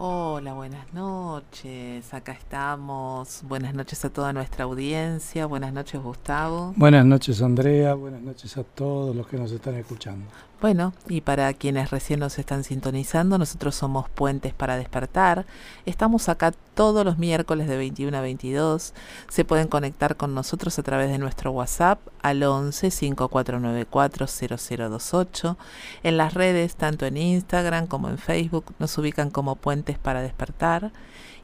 [0.00, 2.14] Hola, buenas noches.
[2.14, 3.42] Acá estamos.
[3.42, 5.44] Buenas noches a toda nuestra audiencia.
[5.46, 6.72] Buenas noches, Gustavo.
[6.76, 7.94] Buenas noches, Andrea.
[7.94, 10.24] Buenas noches a todos los que nos están escuchando.
[10.60, 15.46] Bueno, y para quienes recién nos están sintonizando, nosotros somos Puentes para Despertar.
[15.86, 18.92] Estamos acá todos los miércoles de 21 a 22.
[19.28, 25.56] Se pueden conectar con nosotros a través de nuestro WhatsApp al 11 5494 0028.
[26.02, 30.90] En las redes, tanto en Instagram como en Facebook, nos ubican como Puentes para Despertar.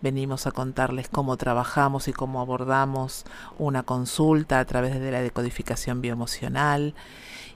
[0.02, 3.26] Venimos a contarles cómo trabajamos y cómo abordamos
[3.58, 6.94] una consulta a través de la decodificación bioemocional.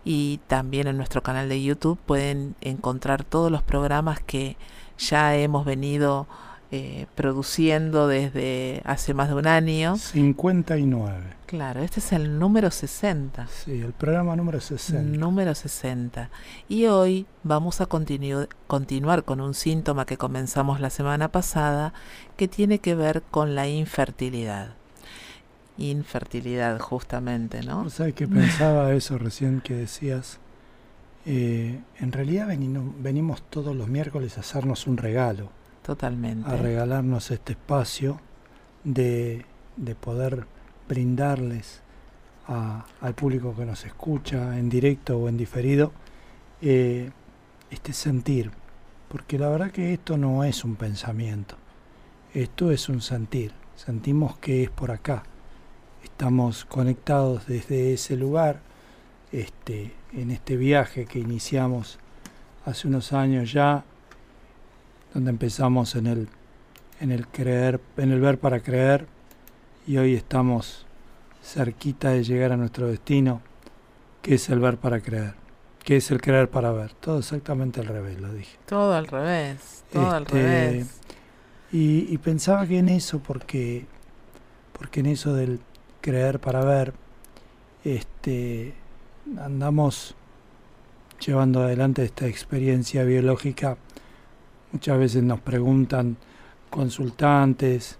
[0.03, 4.57] Y también en nuestro canal de YouTube pueden encontrar todos los programas que
[4.97, 6.27] ya hemos venido
[6.71, 9.97] eh, produciendo desde hace más de un año.
[9.97, 11.35] 59.
[11.45, 13.47] Claro, este es el número 60.
[13.47, 15.17] Sí, el programa número 60.
[15.17, 16.31] Número 60.
[16.67, 21.93] Y hoy vamos a continuar con un síntoma que comenzamos la semana pasada
[22.35, 24.69] que tiene que ver con la infertilidad.
[25.77, 27.89] Infertilidad, justamente, ¿no?
[27.91, 30.39] ¿Sabes que pensaba eso recién que decías?
[31.27, 35.51] Eh, en realidad venimos todos los miércoles a hacernos un regalo
[35.85, 36.49] Totalmente.
[36.49, 38.19] A regalarnos este espacio
[38.83, 39.45] de,
[39.99, 40.47] poder
[40.89, 41.81] brindarles
[42.47, 45.91] al público que nos escucha en directo o en diferido
[46.61, 47.11] eh,
[47.69, 48.49] este sentir.
[49.09, 51.55] Porque la verdad que esto no es un pensamiento,
[52.33, 53.51] esto es un sentir.
[53.75, 55.21] Sentimos que es por acá.
[56.03, 58.59] Estamos conectados desde ese lugar,
[59.31, 61.99] este, en este viaje que iniciamos
[62.65, 63.83] hace unos años ya
[65.15, 66.27] donde empezamos en el,
[66.99, 69.07] en el creer, en el ver para creer,
[69.87, 70.85] y hoy estamos
[71.41, 73.41] cerquita de llegar a nuestro destino,
[74.21, 75.35] que es el ver para creer,
[75.85, 76.91] que es el creer para ver.
[76.95, 78.57] Todo exactamente al revés, lo dije.
[78.65, 80.99] Todo al revés, todo al este, revés.
[81.71, 83.85] Y, y, pensaba que en eso, porque,
[84.77, 85.61] porque en eso del
[86.01, 86.93] creer para ver,
[87.85, 88.73] este,
[89.39, 90.13] andamos
[91.25, 93.77] llevando adelante esta experiencia biológica
[94.75, 96.17] Muchas veces nos preguntan
[96.69, 97.97] consultantes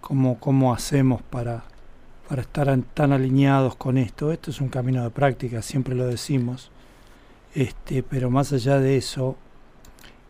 [0.00, 1.64] cómo, cómo hacemos para,
[2.26, 4.32] para estar tan alineados con esto.
[4.32, 6.70] Esto es un camino de práctica, siempre lo decimos.
[7.54, 9.36] Este, pero más allá de eso,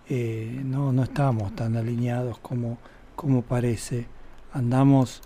[0.09, 2.79] eh, no, no estamos tan alineados como,
[3.15, 4.07] como parece.
[4.53, 5.23] Andamos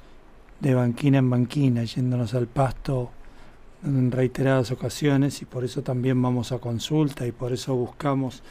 [0.61, 3.11] de banquina en banquina, yéndonos al pasto
[3.87, 8.43] en reiteradas ocasiones y por eso también vamos a consulta y por eso buscamos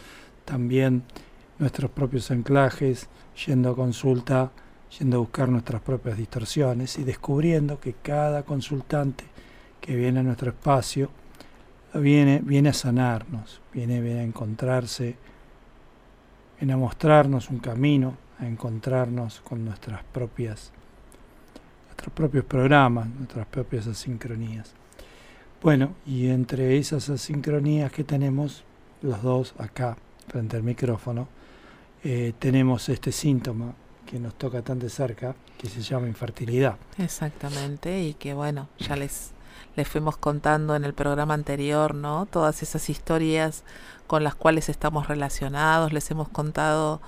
[0.45, 1.03] también
[1.61, 3.07] nuestros propios anclajes,
[3.45, 4.51] yendo a consulta,
[4.97, 9.23] yendo a buscar nuestras propias distorsiones y descubriendo que cada consultante
[9.79, 11.11] que viene a nuestro espacio
[11.93, 15.15] viene, viene a sanarnos, viene, viene a encontrarse,
[16.59, 20.71] viene a mostrarnos un camino, a encontrarnos con nuestras propias,
[21.85, 24.73] nuestros propios programas, nuestras propias asincronías.
[25.61, 28.63] Bueno, y entre esas asincronías que tenemos
[29.03, 29.95] los dos acá
[30.27, 31.27] frente al micrófono,
[32.03, 33.73] eh, tenemos este síntoma
[34.05, 36.77] que nos toca tan de cerca, que se llama infertilidad.
[36.97, 39.31] Exactamente, y que bueno, ya les,
[39.75, 42.25] les fuimos contando en el programa anterior, ¿no?
[42.25, 43.63] Todas esas historias
[44.07, 47.01] con las cuales estamos relacionados, les hemos contado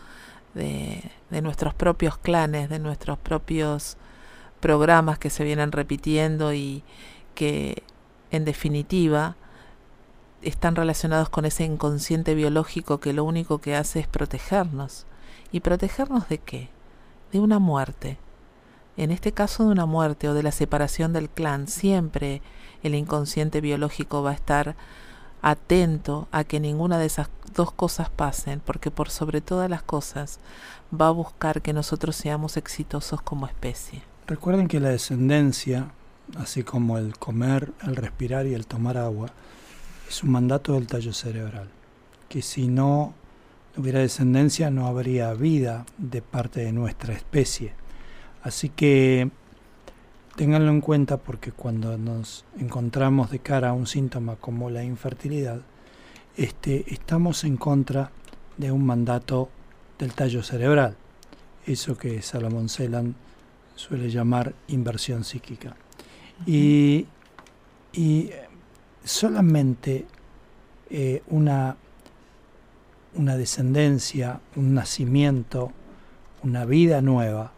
[0.54, 3.98] de, de nuestros propios clanes, de nuestros propios
[4.62, 6.84] programas que se vienen repitiendo y
[7.36, 7.84] que
[8.32, 9.36] en definitiva
[10.44, 15.06] están relacionados con ese inconsciente biológico que lo único que hace es protegernos.
[15.52, 16.70] ¿Y protegernos de qué?
[17.32, 18.18] De una muerte.
[18.98, 22.42] En este caso de una muerte o de la separación del clan, siempre
[22.84, 24.76] el inconsciente biológico va a estar
[25.42, 30.40] atento a que ninguna de esas dos cosas pasen, porque por sobre todas las cosas
[30.94, 34.04] va a buscar que nosotros seamos exitosos como especie.
[34.28, 35.92] Recuerden que la descendencia,
[36.38, 39.32] así como el comer, el respirar y el tomar agua,
[40.08, 41.70] es un mandato del tallo cerebral,
[42.30, 43.14] que si no
[43.78, 47.74] hubiera descendencia no habría vida de parte de nuestra especie.
[48.42, 49.32] Así que
[50.36, 55.62] ténganlo en cuenta porque cuando nos encontramos de cara a un síntoma como la infertilidad,
[56.36, 58.12] este, estamos en contra
[58.58, 59.50] de un mandato
[60.00, 60.96] del tallo cerebral,
[61.66, 63.16] eso que Salomón Celan
[63.76, 65.76] suele llamar inversión psíquica.
[66.46, 67.06] Y,
[67.94, 68.32] y
[69.04, 70.06] solamente
[70.90, 71.76] eh, una,
[73.16, 75.72] una descendencia, un nacimiento,
[76.44, 77.52] una vida nueva,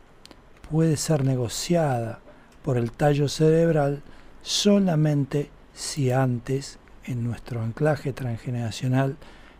[0.69, 2.19] puede ser negociada
[2.63, 4.01] por el tallo cerebral
[4.41, 9.17] solamente si antes en nuestro anclaje transgeneracional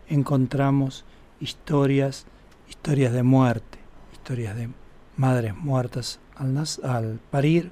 [0.08, 1.06] encontramos
[1.40, 2.26] historias,
[2.70, 3.80] historias de muerte,
[4.14, 4.70] historias de
[5.18, 7.72] madres muertas al, al parir,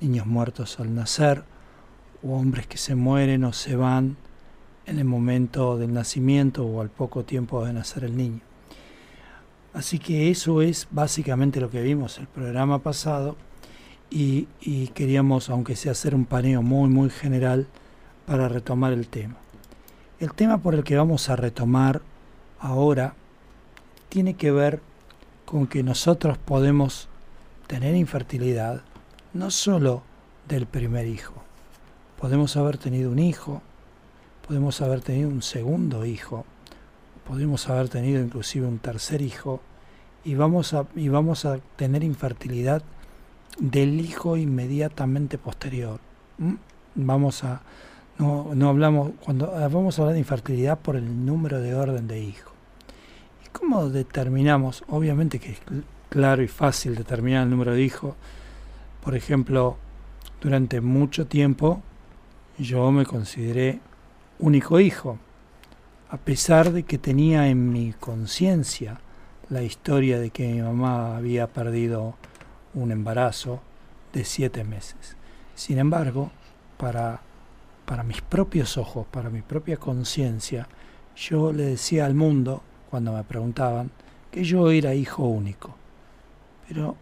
[0.00, 1.44] niños muertos al nacer,
[2.22, 4.16] o hombres que se mueren o se van
[4.86, 8.40] en el momento del nacimiento o al poco tiempo de nacer el niño.
[9.72, 13.36] Así que eso es básicamente lo que vimos el programa pasado
[14.10, 14.48] y,
[14.94, 17.68] queríamos, aunque sea hacer un paneo muy, muy general
[18.26, 19.36] para retomar el tema.
[20.18, 22.02] El tema por el que vamos a retomar
[22.58, 23.14] ahora
[24.08, 24.80] tiene que ver
[25.44, 27.08] con que nosotros podemos
[27.68, 28.82] tener infertilidad
[29.32, 30.02] no solo
[30.48, 31.39] del primer hijo.
[32.20, 33.62] Podemos haber tenido un hijo,
[34.46, 36.44] podemos haber tenido un segundo hijo,
[37.26, 39.62] podemos haber tenido inclusive un tercer hijo
[40.22, 42.82] y vamos a, y vamos a tener infertilidad
[43.58, 45.98] del hijo inmediatamente posterior.
[46.36, 46.54] ¿Mm?
[46.96, 47.62] Vamos a
[48.18, 52.06] no, no hablamos cuando ah, vamos a hablar de infertilidad por el número de orden
[52.06, 52.52] de hijo.
[53.46, 54.84] ¿Y cómo determinamos?
[54.88, 55.60] Obviamente que es
[56.10, 58.14] claro y fácil determinar el número de hijos.
[59.02, 59.78] Por ejemplo,
[60.42, 61.82] durante mucho tiempo
[62.60, 63.80] yo me consideré
[64.38, 65.18] único hijo,
[66.10, 69.00] a pesar de que tenía en mi conciencia
[69.48, 72.16] la historia de que mi mamá había perdido
[72.74, 73.60] un embarazo
[74.12, 75.16] de siete meses.
[75.54, 76.30] Sin embargo,
[76.76, 77.20] para,
[77.86, 80.68] para mis propios ojos, para mi propia conciencia,
[81.16, 83.90] yo le decía al mundo, cuando me preguntaban,
[84.30, 85.74] que yo era hijo único.
[86.68, 86.96] Pero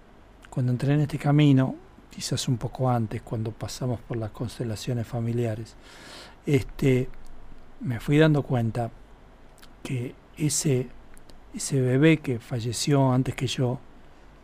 [0.50, 1.74] cuando entré en este camino,
[2.18, 5.76] quizás un poco antes, cuando pasamos por las constelaciones familiares,
[6.46, 7.08] este,
[7.78, 8.90] me fui dando cuenta
[9.84, 10.88] que ese,
[11.54, 13.78] ese bebé que falleció antes que yo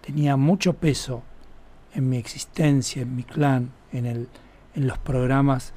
[0.03, 1.25] tenía mucho peso
[1.95, 4.29] en mi existencia, en mi clan, en, el,
[4.77, 5.73] en los programas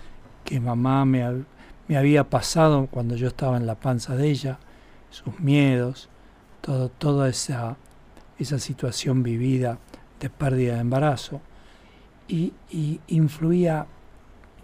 [0.45, 1.45] que mamá me,
[1.88, 4.59] me había pasado cuando yo estaba en la panza de ella,
[5.09, 6.09] sus miedos,
[6.61, 7.75] todo, toda esa,
[8.38, 9.79] esa situación vivida
[10.19, 11.41] de pérdida de embarazo,
[12.27, 12.53] y,
[13.07, 13.88] influía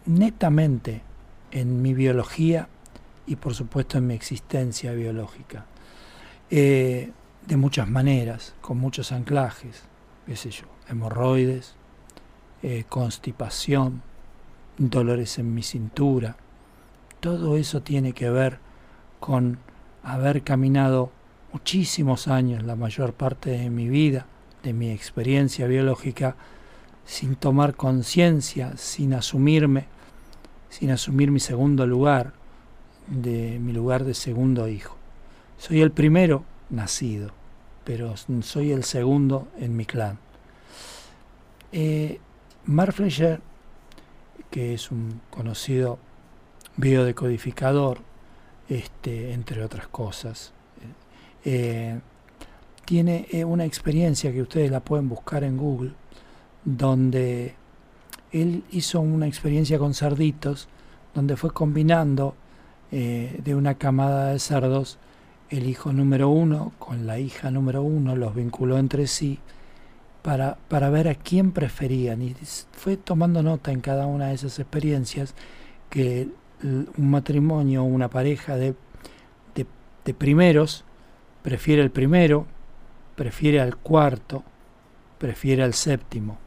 [0.05, 1.01] netamente
[1.51, 2.67] en mi biología
[3.25, 5.65] y por supuesto en mi existencia biológica.
[6.49, 7.11] Eh,
[7.47, 9.83] de muchas maneras, con muchos anclajes,
[10.25, 11.75] qué sé yo, hemorroides,
[12.61, 14.01] eh, constipación,
[14.77, 16.37] dolores en mi cintura.
[17.19, 18.59] Todo eso tiene que ver
[19.19, 19.59] con
[20.03, 21.11] haber caminado
[21.53, 24.25] muchísimos años, la mayor parte de mi vida,
[24.63, 26.35] de mi experiencia biológica,
[27.05, 29.87] sin tomar conciencia, sin asumirme,
[30.69, 32.33] sin asumir mi segundo lugar,
[33.07, 34.95] de mi lugar de segundo hijo.
[35.57, 37.31] Soy el primero nacido,
[37.83, 40.17] pero soy el segundo en mi clan.
[41.71, 42.19] Eh,
[42.65, 42.95] Mark
[44.49, 45.97] que es un conocido
[46.77, 47.99] biodecodificador,
[48.69, 50.53] este, entre otras cosas,
[51.43, 51.99] eh,
[52.85, 55.93] tiene eh, una experiencia que ustedes la pueden buscar en Google,
[56.65, 57.55] donde
[58.31, 60.67] él hizo una experiencia con cerditos,
[61.13, 62.35] donde fue combinando
[62.91, 64.97] eh, de una camada de cerdos,
[65.49, 69.39] el hijo número uno con la hija número uno, los vinculó entre sí
[70.23, 72.21] para, para ver a quién preferían.
[72.21, 72.35] Y
[72.71, 75.35] fue tomando nota en cada una de esas experiencias
[75.89, 76.29] que
[76.63, 78.73] un matrimonio, una pareja de,
[79.53, 79.67] de,
[80.05, 80.85] de primeros,
[81.43, 82.47] prefiere el primero,
[83.15, 84.43] prefiere al cuarto,
[85.19, 86.42] prefiere al séptimo.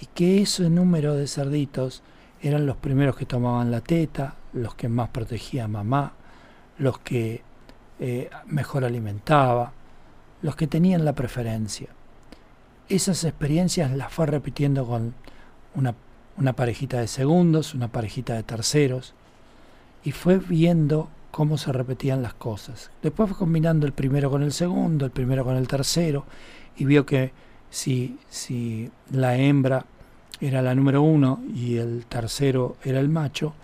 [0.00, 2.02] Y que ese número de cerditos
[2.40, 6.12] eran los primeros que tomaban la teta, los que más protegía a mamá,
[6.78, 7.42] los que
[7.98, 9.72] eh, mejor alimentaba,
[10.42, 11.88] los que tenían la preferencia.
[12.88, 15.14] Esas experiencias las fue repitiendo con
[15.74, 15.94] una,
[16.36, 19.14] una parejita de segundos, una parejita de terceros,
[20.04, 22.90] y fue viendo cómo se repetían las cosas.
[23.02, 26.24] Después fue combinando el primero con el segundo, el primero con el tercero,
[26.76, 27.32] y vio que
[27.70, 29.84] si, si la hembra
[30.40, 33.54] era la número uno y el tercero era el macho,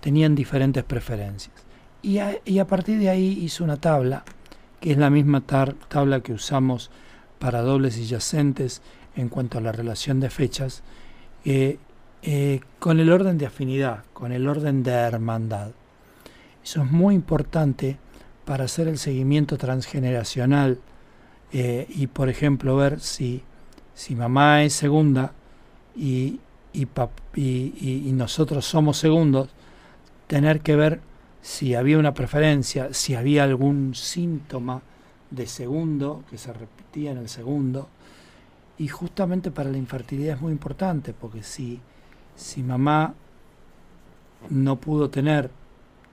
[0.00, 1.54] tenían diferentes preferencias.
[2.02, 4.24] Y a, partir de ahí hizo una tabla,
[4.80, 6.90] que es la misma tabla que usamos
[7.38, 8.80] para dobles y yacentes
[9.16, 10.82] en cuanto a la relación de fechas,
[11.44, 11.78] eh,
[12.22, 15.72] eh, con el orden de afinidad, con el orden de hermandad.
[16.64, 17.98] Eso es muy importante
[18.44, 20.78] para hacer el seguimiento transgeneracional
[21.52, 23.42] eh, y, por ejemplo, ver si,
[23.94, 25.32] si mamá es segunda
[25.96, 26.40] y,
[26.72, 26.86] y,
[27.36, 29.48] y, nosotros somos segundos,
[30.26, 31.00] tener que ver
[31.42, 34.82] si había una preferencia, si había algún síntoma
[35.30, 37.88] de segundo que se repetía en el segundo.
[38.78, 41.80] Y justamente para la infertilidad es muy importante, porque si,
[42.36, 43.14] si mamá
[44.48, 45.50] no pudo tener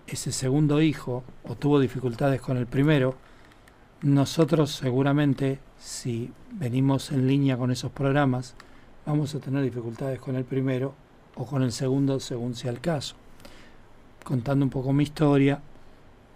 [0.07, 3.15] ese segundo hijo o tuvo dificultades con el primero,
[4.01, 8.55] nosotros seguramente, si venimos en línea con esos programas,
[9.05, 10.93] vamos a tener dificultades con el primero
[11.36, 13.15] o con el segundo según sea el caso.
[14.24, 15.62] Contando un poco mi historia,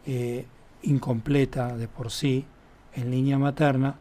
[0.06, 0.46] eh,
[0.84, 2.46] incompleta de por sí,
[2.94, 3.96] en línea materna,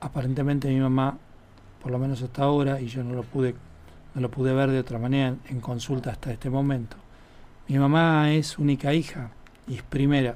[0.00, 1.18] aparentemente mi mamá,
[1.82, 3.54] por lo menos hasta ahora, y yo no lo pude,
[4.14, 6.96] no lo pude ver de otra manera en consulta hasta este momento,
[7.68, 9.30] mi mamá es única hija
[9.68, 10.34] y es primera,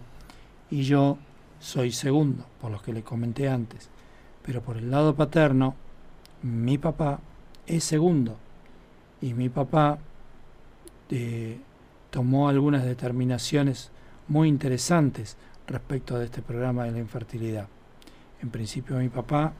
[0.71, 1.18] y yo
[1.59, 3.90] soy segundo, por lo que le comenté antes.
[4.44, 5.74] Pero por el lado paterno,
[6.42, 7.20] mi papá
[7.66, 8.36] es segundo,
[9.20, 9.98] y mi papá
[11.08, 11.58] eh,
[12.10, 13.90] tomó algunas determinaciones
[14.28, 17.68] muy interesantes respecto de este programa de la infertilidad.
[18.42, 19.54] En principio mi papá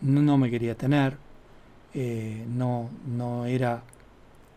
[0.00, 1.18] no, me quería tener,
[1.92, 3.82] eh, no, no era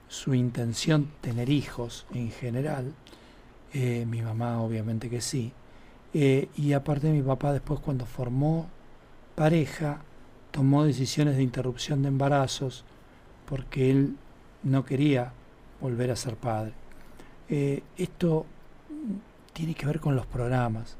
[0.07, 2.93] su intención tener hijos en general,
[3.73, 5.51] eh, mi mamá obviamente que sí,
[6.13, 8.67] y aparte mi papá después cuando formó
[9.37, 9.99] pareja
[10.49, 12.83] tomó decisiones de interrupción de embarazos
[13.45, 14.15] porque él
[14.63, 15.31] no quería
[15.79, 16.73] volver a ser padre.
[17.47, 18.47] Eh, esto
[19.53, 20.97] tiene que ver con los programas.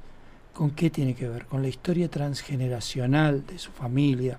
[0.54, 1.48] ¿Con qué tiene que ver?
[1.48, 4.38] Con la historia transgeneracional de su familia,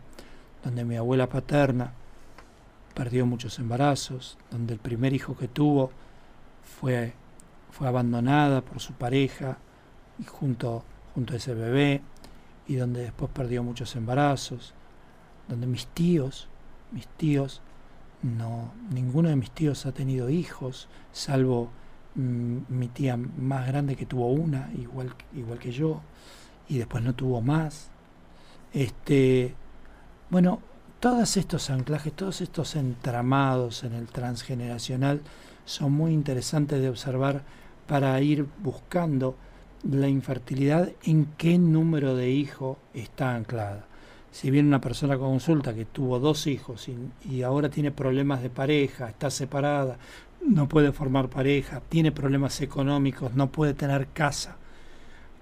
[0.63, 1.93] donde mi abuela paterna
[2.95, 5.91] perdió muchos embarazos, donde el primer hijo que tuvo
[6.63, 7.15] fue,
[7.73, 9.59] fue abandonada por su pareja
[10.21, 10.85] y junto,
[11.17, 12.01] junto a ese bebé,
[12.69, 14.75] y donde después perdió muchos embarazos,
[15.49, 16.49] donde mis tíos,
[16.93, 17.63] mis tíos,
[18.23, 21.71] no, ninguno de mis tíos ha tenido hijos, salvo
[22.15, 26.03] mm, mi tía más grande que tuvo una, igual, igual que yo,
[26.69, 27.91] y después no tuvo más.
[28.75, 29.55] Este,
[30.29, 30.61] bueno,
[31.01, 35.23] todos estos anclajes, todos estos entramados en el transgeneracional
[35.65, 37.43] son muy interesantes de observar
[37.87, 39.37] para ir buscando
[39.83, 43.87] la infertilidad en qué número de hijos está anclada.
[44.31, 46.89] Si viene una persona con consulta que tuvo dos hijos
[47.25, 49.99] y, ahora tiene problemas de pareja, está separada,
[50.47, 54.57] no puede formar pareja, tiene problemas económicos, no puede tener casa,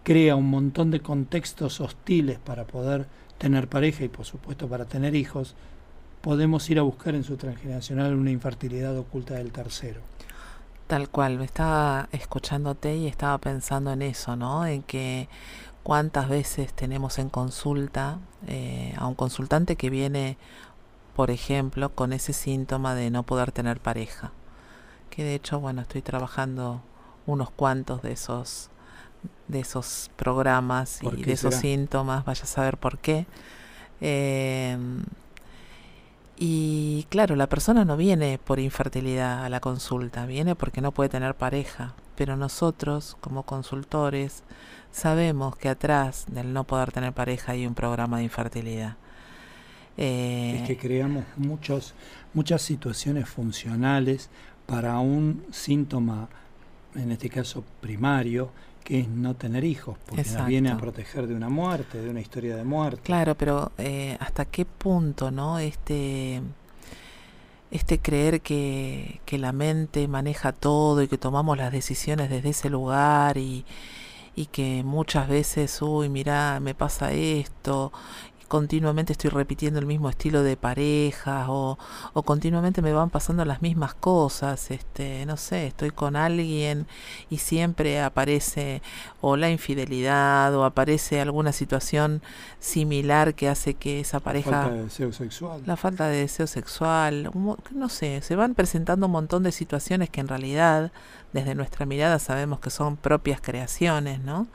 [0.02, 3.06] crea un montón de contextos hostiles para poder
[3.38, 5.56] tener pareja y por supuesto para tener hijos,
[6.20, 10.00] podemos ir a buscar en su transgeneracional una infertilidad oculta del tercero.
[10.86, 14.66] Tal cual, me estaba escuchándote y estaba pensando en eso, ¿no?
[14.66, 15.28] En que
[15.82, 20.38] cuántas veces tenemos en consulta eh, a un consultante que viene,
[21.14, 24.32] por ejemplo, con ese síntoma de no poder tener pareja.
[25.10, 26.82] Que de hecho, bueno, estoy trabajando
[27.26, 28.70] unos cuantos de esos
[29.48, 33.26] de esos programas y de esos síntomas, vaya a saber por qué.
[34.00, 35.04] Em,
[36.38, 41.08] y claro, la persona no viene por infertilidad a la consulta, viene porque no puede
[41.08, 41.94] tener pareja.
[42.14, 44.42] Pero nosotros, como consultores,
[44.90, 48.96] sabemos que atrás del no poder tener pareja hay un programa de infertilidad.
[49.96, 51.94] es que eh, creamos muchos,
[52.34, 54.28] muchas situaciones funcionales
[54.66, 56.28] para un síntoma,
[56.94, 58.50] en este caso primario,
[58.86, 62.20] que es no tener hijos, porque nos viene a proteger de una muerte, de una
[62.20, 63.02] historia de muerte.
[63.02, 65.58] Claro, pero eh, hasta qué punto, ¿no?
[65.58, 66.40] Este,
[67.72, 72.70] este creer que, que la mente maneja todo y que tomamos las decisiones desde ese
[72.70, 73.64] lugar y,
[74.36, 77.90] y que muchas veces, uy, mira, me pasa esto
[78.46, 81.78] continuamente estoy repitiendo el mismo estilo de pareja o,
[82.12, 86.86] o, continuamente me van pasando las mismas cosas, este, no sé, estoy con alguien
[87.30, 88.82] y siempre aparece
[89.20, 92.22] o la infidelidad o aparece alguna situación
[92.58, 94.50] similar que hace que esa pareja...
[94.50, 95.62] La falta de deseo sexual.
[95.66, 97.30] La falta de deseo sexual,
[97.72, 100.92] no sé, se van presentando un montón de situaciones que en realidad
[101.32, 104.46] desde nuestra mirada sabemos que son propias creaciones, ¿no?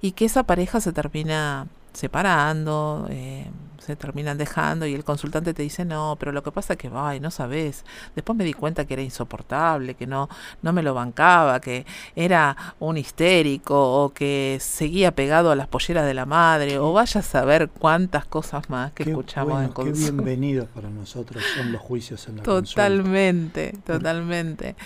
[0.00, 3.46] Y que esa pareja se termina separando, eh,
[3.84, 6.90] se terminan dejando y el consultante te dice no, pero lo que pasa es que,
[6.94, 7.84] ay, no sabes,
[8.14, 10.28] después me di cuenta que era insoportable, que no,
[10.62, 11.84] no me lo bancaba, que
[12.14, 17.20] era un histérico o que seguía pegado a las polleras de la madre o vaya
[17.20, 19.98] a saber cuántas cosas más que escuchamos en consulta.
[19.98, 24.76] Qué bienvenidos para nosotros son los juicios en la Totalmente, totalmente.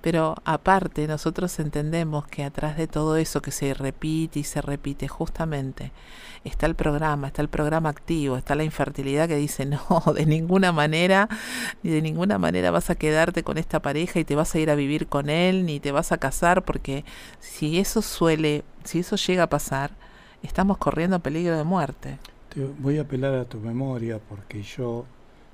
[0.00, 5.08] Pero aparte nosotros entendemos que atrás de todo eso que se repite y se repite
[5.08, 5.92] justamente
[6.44, 9.80] está el programa, está el programa activo, está la infertilidad que dice, no,
[10.14, 11.28] de ninguna manera,
[11.82, 14.68] ni de ninguna manera vas a quedarte con esta pareja y te vas a ir
[14.70, 17.04] a vivir con él, ni te vas a casar, porque
[17.40, 19.92] si eso suele, si eso llega a pasar,
[20.42, 22.18] estamos corriendo peligro de muerte.
[22.52, 25.04] Te voy a apelar a tu memoria porque yo,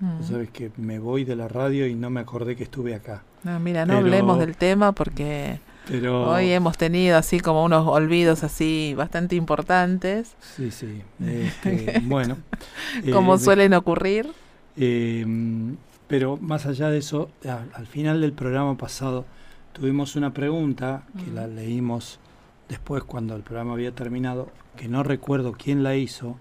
[0.00, 0.22] Mm.
[0.22, 3.24] sabes que me voy de la radio y no me acordé que estuve acá.
[3.42, 7.86] No, mira, no Pero- hablemos del tema porque Pero hoy hemos tenido así como unos
[7.86, 11.02] olvidos así bastante importantes, sí, sí.
[11.26, 12.36] este, bueno,
[13.02, 14.30] eh, como suelen ocurrir.
[14.76, 15.24] Eh,
[16.06, 17.30] pero más allá de eso,
[17.74, 19.24] al final del programa pasado
[19.72, 22.18] tuvimos una pregunta que la leímos
[22.68, 26.36] después cuando el programa había terminado, que no recuerdo quién la hizo.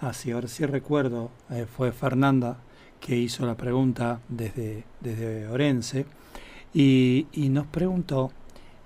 [0.00, 2.58] Ah, sí, ahora sí recuerdo, eh, fue Fernanda
[3.00, 6.06] que hizo la pregunta desde, desde Orense
[6.74, 8.32] y, y nos preguntó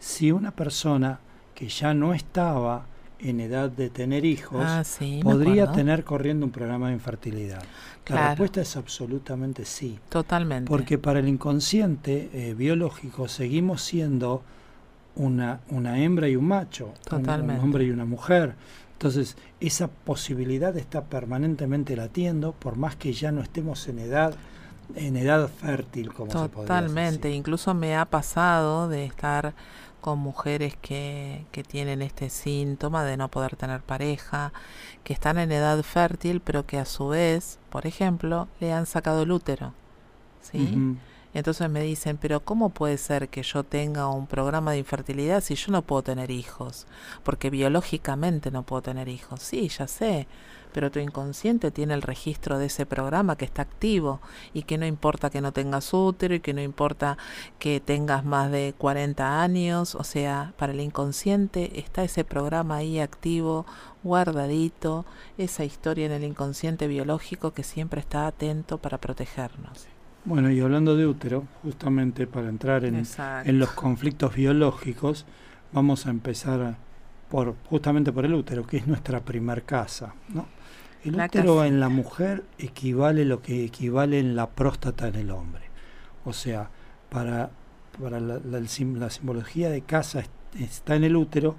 [0.01, 1.21] si una persona
[1.55, 2.87] que ya no estaba
[3.21, 7.63] en edad de tener hijos Ah, sí, podría tener corriendo un programa de infertilidad.
[8.09, 10.69] La respuesta es absolutamente sí, Totalmente.
[10.69, 14.43] porque para el inconsciente eh, biológico seguimos siendo
[15.17, 17.63] una, una hembra y un macho, un- un, Totalmente.
[17.63, 18.55] hombre y una mujer.
[18.95, 24.35] Entonces, esa posibilidad está permanentemente latiendo, por más que ya no estemos en edad,
[24.95, 27.31] en edad fértil, como se podría Totalmente.
[27.31, 29.55] Incluso me ha pasado de estar
[30.01, 34.53] con mujeres que, que tienen este síntoma de no poder tener pareja,
[35.05, 39.23] que están en edad fértil, pero que a su vez, por ejemplo, le han sacado
[39.23, 39.73] el útero.
[40.43, 40.97] ¿Sí?
[41.33, 45.55] Entonces me dicen, pero ¿cómo puede ser que yo tenga un programa de infertilidad si
[45.55, 46.87] yo no puedo tener hijos?
[47.23, 49.41] Porque biológicamente no puedo tener hijos.
[49.41, 50.27] Sí, ya sé,
[50.73, 54.21] pero tu inconsciente tiene el registro de ese programa que está activo
[54.55, 57.19] y que no importa que no tengas útero y que no importa
[57.59, 63.01] que tengas más de 40 años, o sea, para el inconsciente está ese programa ahí
[63.01, 63.67] activo,
[64.03, 65.05] guardadito,
[65.39, 69.87] esa historia en el inconsciente biológico que siempre está atento para protegernos.
[70.25, 73.07] Bueno, y hablando de útero, justamente para entrar en,
[73.45, 75.25] en los conflictos biológicos,
[75.73, 76.77] vamos a empezar
[77.31, 80.47] por justamente por el útero, que es nuestra primer casa, ¿no?
[81.05, 85.31] El La útero en la mujer equivale lo que equivale en la próstata en el
[85.31, 85.63] hombre.
[86.25, 86.71] O sea,
[87.09, 87.51] para,
[88.01, 91.57] para la, simbología de casa est- está en el útero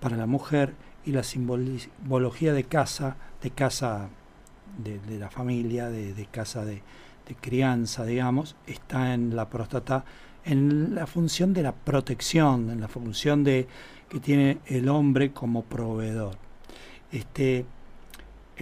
[0.00, 0.74] para la mujer
[1.06, 4.08] y la simbología de casa, de casa
[4.84, 6.82] de, de la familia, de, de casa de,
[7.28, 10.04] de crianza, digamos, está en la próstata,
[10.44, 13.68] en la función de la protección, en la función de
[14.10, 16.36] que tiene el hombre como proveedor.
[17.10, 17.64] Este,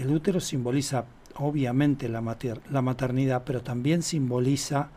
[0.00, 1.04] el útero simboliza
[1.36, 4.88] obviamente la, mater- la maternidad, pero también simboliza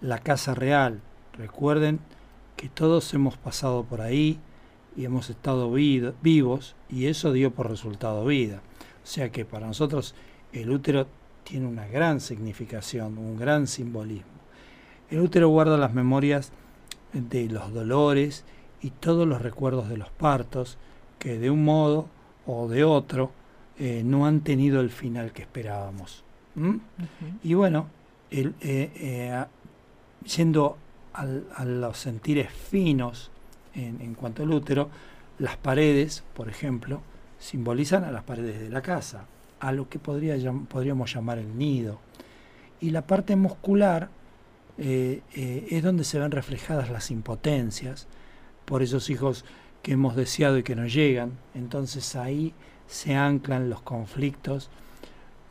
[0.00, 1.00] la casa real.
[1.34, 2.00] Recuerden
[2.56, 4.38] que todos hemos pasado por ahí
[4.96, 8.62] y hemos estado vivos y eso dio por resultado vida.
[9.02, 10.14] O sea que para nosotros
[10.52, 11.06] el útero
[11.44, 14.30] tiene una gran significación, un gran simbolismo.
[15.10, 16.52] El útero guarda las memorias
[17.12, 18.44] de los dolores
[18.80, 20.78] y todos los recuerdos de los partos
[21.18, 22.08] que de un modo
[22.46, 23.30] o de otro
[23.84, 26.22] eh, no han tenido el final que esperábamos.
[26.54, 26.76] ¿Mm?
[27.42, 27.88] Y bueno,
[28.30, 29.44] el, eh, eh,
[30.36, 30.76] yendo
[31.14, 33.32] al- a los sentires finos
[33.74, 34.88] en, en cuanto al útero,
[35.40, 37.00] las paredes, por ejemplo,
[37.40, 39.26] simbolizan a las paredes de la casa,
[39.58, 40.36] a lo que podría
[40.68, 41.98] podríamos llamar el nido.
[42.80, 44.08] Y la parte muscular
[44.78, 48.06] es donde se ven reflejadas las impotencias
[48.64, 49.44] por esos hijos
[49.82, 51.32] que hemos deseado y que no llegan.
[51.54, 52.54] Entonces ahí
[52.86, 54.70] se anclan los conflictos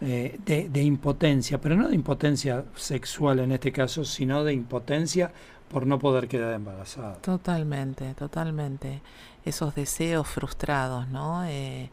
[0.03, 5.31] eh, de, impotencia, pero no de impotencia sexual en este caso, sino de impotencia
[5.69, 7.15] por no poder quedar embarazada.
[7.17, 9.01] Totalmente, totalmente.
[9.45, 11.45] Esos deseos frustrados, ¿no?
[11.45, 11.91] Eh,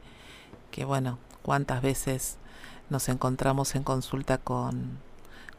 [0.70, 2.38] que bueno, cuántas veces
[2.88, 5.01] nos encontramos en consulta con,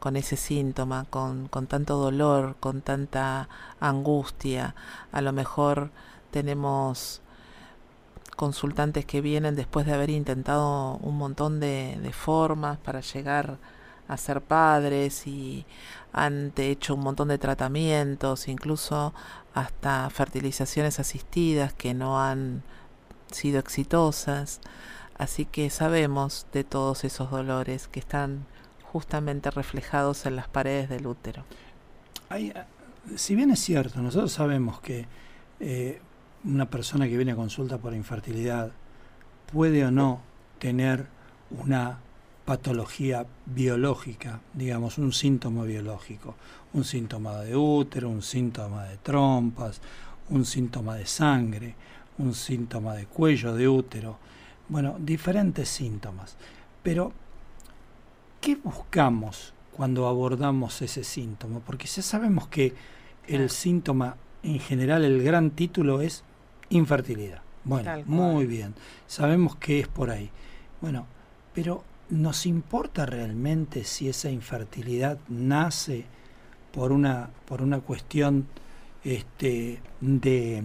[0.00, 4.74] con ese síntoma, con, con tanto dolor, con tanta angustia.
[5.12, 5.90] A lo mejor
[6.32, 7.22] tenemos
[8.40, 13.58] consultantes que vienen después de haber intentado un montón de, formas para llegar
[14.08, 15.66] a ser padres y
[16.14, 19.12] han hecho un montón de tratamientos, incluso
[19.52, 22.62] hasta fertilizaciones asistidas que no han
[23.30, 24.62] sido exitosas.
[25.18, 28.46] Así que sabemos de todos esos dolores que están
[28.90, 31.44] justamente reflejados en las paredes del útero.
[32.30, 32.54] Eh,
[33.16, 35.06] si bien es cierto, nosotros sabemos que
[35.60, 36.00] eh,
[36.44, 38.72] una persona que viene a consulta por infertilidad
[39.52, 40.20] puede o no
[40.58, 41.06] tener
[41.50, 41.98] una
[42.44, 46.36] patología biológica, digamos, un síntoma biológico,
[46.72, 49.80] un síntoma de útero, un síntoma de trompas,
[50.30, 51.74] un síntoma de sangre,
[52.18, 54.18] un síntoma de cuello de útero,
[54.68, 56.36] bueno, diferentes síntomas.
[56.82, 57.12] Pero
[58.40, 61.60] ¿qué buscamos cuando abordamos ese síntoma?
[61.60, 62.74] Porque ya sabemos que
[63.26, 66.24] el síntoma, en general, el gran título es
[66.70, 67.42] infertilidad.
[67.64, 68.74] Bueno, muy bien,
[69.06, 70.30] sabemos que es por ahí.
[70.80, 71.06] Bueno,
[71.54, 76.06] pero ¿nos importa realmente si esa infertilidad nace
[76.72, 78.46] por una, por una cuestión
[79.04, 80.62] este, de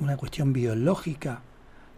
[0.00, 1.42] una cuestión biológica?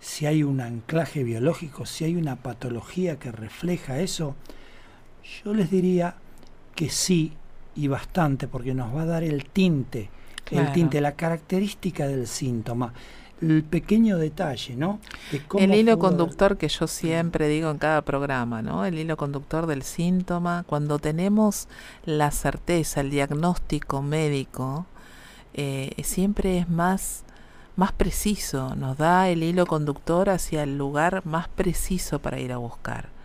[0.00, 4.34] Si hay un anclaje biológico, si hay una patología que refleja eso,
[5.44, 6.16] yo les diría
[6.74, 7.32] que sí
[7.74, 10.10] y bastante, porque nos va a dar el tinte
[10.50, 12.92] el tinte, la característica del síntoma,
[13.40, 15.00] el pequeño detalle, ¿no?
[15.56, 18.84] el hilo conductor que yo siempre digo en cada programa, ¿no?
[18.84, 21.68] El hilo conductor del síntoma, cuando tenemos
[22.04, 24.86] la certeza, el diagnóstico médico,
[25.54, 27.24] eh, siempre es más
[27.78, 32.56] más preciso, nos da el hilo conductor hacia el lugar más preciso para ir a
[32.56, 33.17] buscar.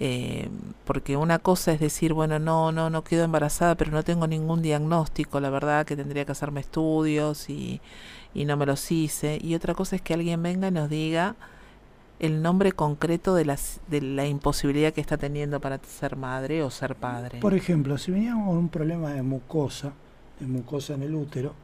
[0.00, 0.48] Eh,
[0.84, 4.62] porque una cosa es decir, bueno, no, no, no quedo embarazada, pero no tengo ningún
[4.62, 7.80] diagnóstico, la verdad que tendría que hacerme estudios y,
[8.32, 9.38] y no me los hice.
[9.42, 11.34] Y otra cosa es que alguien venga y nos diga
[12.20, 16.70] el nombre concreto de, las, de la imposibilidad que está teniendo para ser madre o
[16.70, 17.40] ser padre.
[17.40, 19.92] Por ejemplo, si veníamos con un problema de mucosa,
[20.40, 21.54] de mucosa en el útero,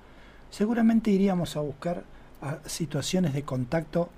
[0.51, 2.05] seguramente iríamos a buscar
[2.67, 4.11] situaciones de contacto,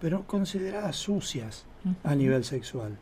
[0.00, 1.64] pero consideradas sucias
[2.04, 2.98] a nivel sexual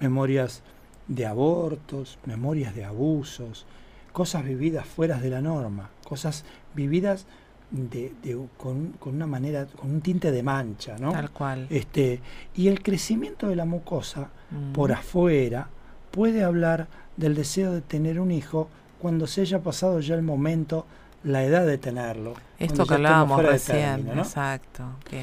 [0.00, 0.62] memorias
[1.06, 3.66] de abortos, memorias de abusos,
[4.12, 7.26] cosas vividas fuera de la norma, cosas vividas
[7.70, 8.12] de,
[8.56, 11.12] con, una manera, con un tinte de mancha, ¿no?
[11.12, 11.66] Tal cual.
[11.70, 12.20] Este,
[12.54, 14.30] y el crecimiento de la mucosa
[14.72, 15.68] por afuera
[16.10, 18.68] puede hablar del deseo de tener un hijo
[19.00, 20.86] cuando se haya pasado ya el momento,
[21.22, 22.34] la edad de tenerlo.
[22.58, 25.22] Esto que hablábamos recién, exacto, que,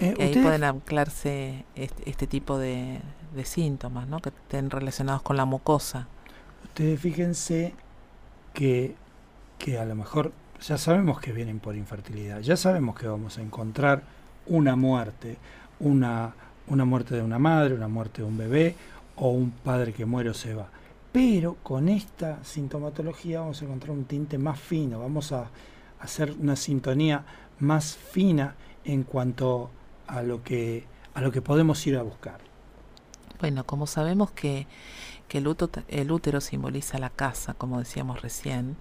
[0.00, 3.00] eh, ahí pueden anclarse este, este tipo de,
[3.34, 4.20] de síntomas ¿no?
[4.20, 6.06] que estén relacionados con la mucosa.
[6.64, 7.74] Ustedes fíjense
[8.52, 8.94] que,
[9.58, 13.42] que a lo mejor ya sabemos que vienen por infertilidad, ya sabemos que vamos a
[13.42, 14.02] encontrar
[14.46, 15.38] una muerte,
[15.78, 16.34] una,
[16.68, 18.76] una muerte de una madre, una muerte de un bebé
[19.16, 20.68] o un padre que muere o se va.
[21.12, 25.50] Pero con esta sintomatología vamos a encontrar un tinte más fino, vamos a
[26.00, 27.24] hacer una sintonía
[27.58, 29.70] más fina en cuanto
[30.06, 32.49] a lo que, a lo que podemos ir a buscar.
[33.40, 34.66] Bueno, como sabemos que,
[35.30, 35.56] el,
[35.88, 38.76] el, útero simboliza la casa, como decíamos recién,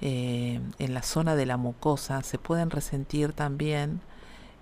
[0.00, 4.00] eh, en la zona de la mucosa se pueden resentir también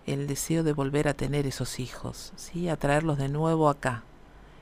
[0.06, 2.68] el deseo de volver a tener esos hijos, ¿sí?
[2.68, 4.02] a traerlos de nuevo acá.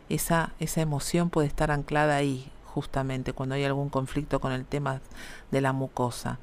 [0.09, 5.01] Esa, esa emoción puede estar anclada ahí, justamente cuando hay algún conflicto con el tema
[5.51, 6.39] de la mucosa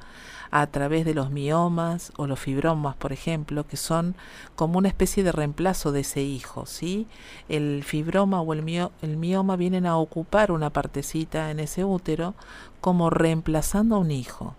[0.51, 4.15] a través de los miomas o los fibromas, por ejemplo, que son
[4.55, 7.07] como una especie de reemplazo de ese hijo, ¿sí?
[7.47, 12.35] El fibroma o el, el mioma vienen a ocupar una partecita en ese útero
[12.81, 14.55] como reemplazando a un hijo.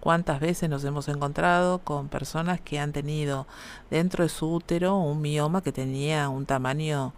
[0.00, 3.46] ¿Cuántas veces nos hemos encontrado con personas que han tenido
[3.90, 7.12] dentro de su útero un mioma que tenía un tamaño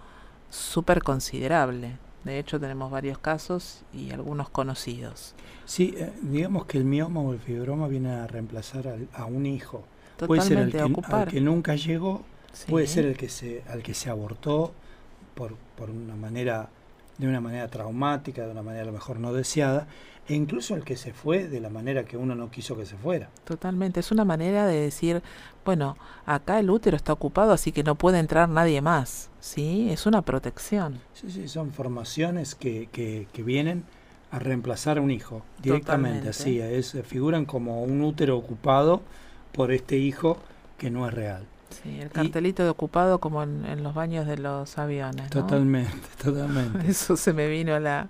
[0.50, 1.98] súper considerable?
[2.24, 5.34] De hecho, tenemos varios casos y algunos conocidos.
[5.70, 9.84] Sí, eh, digamos que el mioma o el fibroma viene a reemplazar a un hijo.
[10.16, 12.22] Totalmente, puede ser el que, al que nunca llegó,
[12.68, 14.72] puede ser el que se, al que se abortó
[15.36, 16.70] por, por una manera,
[17.18, 19.86] de una manera traumática, de una manera a lo mejor no deseada,
[20.26, 22.96] e incluso el que se fue de la manera que uno no quiso que se
[22.96, 23.30] fuera.
[23.44, 25.22] Totalmente, es una manera de decir,
[25.64, 29.88] bueno, acá el útero está ocupado, así que no puede entrar nadie más, ¿sí?
[29.92, 30.98] Es una protección.
[31.12, 33.84] Sí, sí, son formaciones que, que, que vienen
[34.30, 39.02] a reemplazar a un hijo directamente, así, es, figuran como un útero ocupado
[39.52, 40.38] por este hijo
[40.78, 41.44] que no es real.
[41.70, 45.30] Sí, el cartelito de ocupado como en, los baños de los aviones.
[45.30, 46.90] Totalmente, totalmente.
[46.90, 48.08] Eso se me vino a la...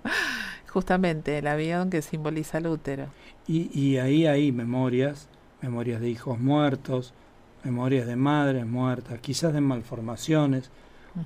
[0.67, 3.07] Justamente el avión que simboliza el útero.
[3.45, 5.27] Y, y ahí hay memorias,
[5.61, 7.13] memorias de hijos muertos,
[7.63, 10.71] memorias de madres muertas, quizás de malformaciones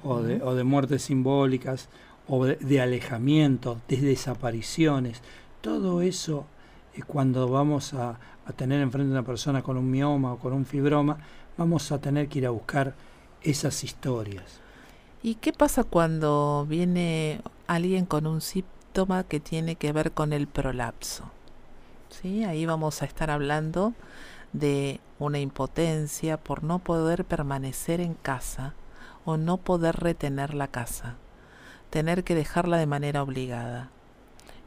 [0.03, 1.89] o, de, o de muertes simbólicas
[2.27, 5.21] o de, alejamiento, de desapariciones,
[5.61, 6.45] todo eso
[6.93, 8.19] eh, cuando vamos a,
[8.55, 11.17] tener enfrente a una persona con un mioma o con un fibroma,
[11.57, 12.93] vamos a tener que ir a buscar
[13.41, 14.59] esas historias.
[15.23, 20.45] ¿Y qué pasa cuando viene alguien con un síntoma que tiene que ver con el
[20.45, 21.23] prolapso?
[22.09, 22.43] ¿Sí?
[22.43, 23.93] Ahí vamos a estar hablando
[24.53, 28.75] de una impotencia por no poder permanecer en casa
[29.25, 31.15] o no poder retener la casa
[31.89, 33.89] tener que dejarla de manera obligada.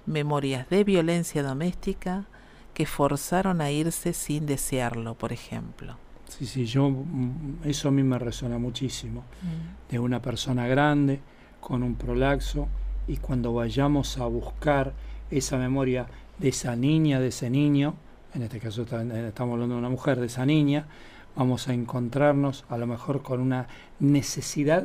[0.06, 2.26] Memorias de violencia doméstica
[2.74, 5.96] que forzaron a irse sin desearlo, por ejemplo.
[6.28, 9.24] Sí, sí, yo mm, eso a mí me resuena muchísimo.
[9.42, 9.90] Mm.
[9.90, 11.20] De una persona grande
[11.60, 12.68] con un prolaxo
[13.06, 14.92] y cuando vayamos a buscar
[15.30, 16.06] esa memoria
[16.38, 17.94] de esa niña, de ese niño,
[18.34, 20.86] en este caso estamos hablando de una mujer, de esa niña,
[21.34, 23.66] vamos a encontrarnos a lo mejor con una
[23.98, 24.84] necesidad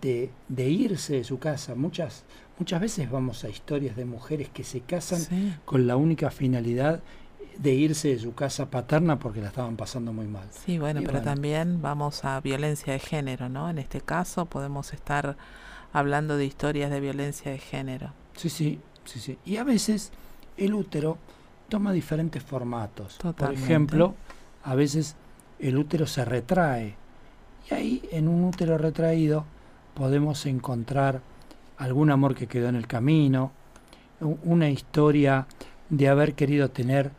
[0.00, 1.74] de, irse de su casa.
[1.74, 2.24] Muchas,
[2.58, 7.00] muchas veces vamos a historias de mujeres que se casan con la única finalidad
[7.58, 10.48] de irse de su casa paterna porque la estaban pasando muy mal.
[10.50, 13.70] Sí, bueno, pero también vamos a violencia de género, ¿no?
[13.70, 15.36] En este caso podemos estar
[15.92, 18.12] hablando de historias de violencia de género.
[18.36, 19.38] Sí, sí, sí, sí.
[19.44, 20.10] Y a veces
[20.56, 21.18] el útero
[21.68, 23.18] toma diferentes formatos.
[23.18, 24.14] Por ejemplo,
[24.64, 25.16] a veces
[25.58, 26.96] el útero se retrae.
[27.70, 29.46] Y ahí, en un útero retraído,
[29.94, 31.20] podemos encontrar
[31.78, 33.52] algún amor que quedó en el camino,
[34.20, 35.46] una historia
[35.90, 37.10] de haber querido tener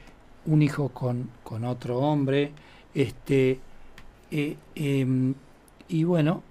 [0.45, 2.51] un hijo con, con otro hombre,
[2.93, 3.59] este,
[4.31, 5.33] eh, em,
[5.87, 6.43] y bueno,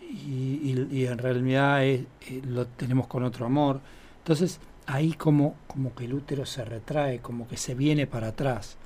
[0.00, 2.06] y, en realidad eh,
[2.46, 3.80] lo tenemos con otro amor.
[4.18, 8.76] Entonces, ahí como, como que el útero se retrae, como que se viene para atrás.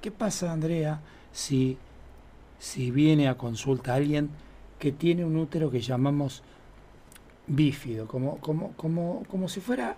[0.00, 1.00] ¿Qué pasa, Andrea,
[1.32, 1.78] si,
[2.58, 4.30] si viene a consulta alguien
[4.78, 6.42] que tiene un útero que llamamos
[7.46, 9.96] bífido, como, como, como, como si fuera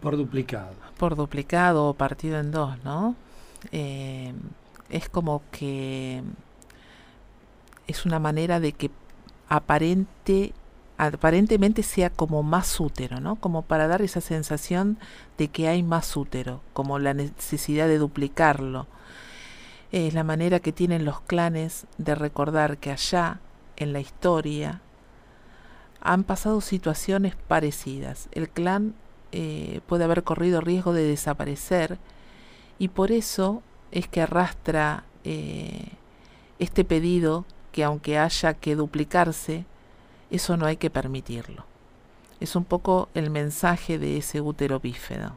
[0.00, 0.74] por duplicado?
[0.98, 3.16] Por duplicado o partido en dos, ¿no?
[3.72, 4.32] Eh,
[4.90, 6.22] es como que
[7.86, 8.90] es una manera de que
[9.48, 10.52] aparente
[10.96, 13.36] aparentemente sea como más útero, ¿no?
[13.36, 14.98] Como para dar esa sensación
[15.38, 18.86] de que hay más útero, como la necesidad de duplicarlo.
[19.90, 23.40] Es la manera que tienen los clanes de recordar que allá,
[23.76, 24.80] en la historia,
[26.00, 28.28] han pasado situaciones parecidas.
[28.32, 28.94] El clan
[29.32, 31.98] eh, puede haber corrido riesgo de desaparecer
[32.78, 35.88] y por eso es que arrastra eh,
[36.58, 39.64] este pedido que aunque haya que duplicarse,
[40.30, 41.64] eso no hay que permitirlo.
[42.40, 45.32] Es un poco el mensaje de ese útero bífedo.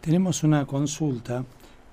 [0.00, 1.44] Tenemos una consulta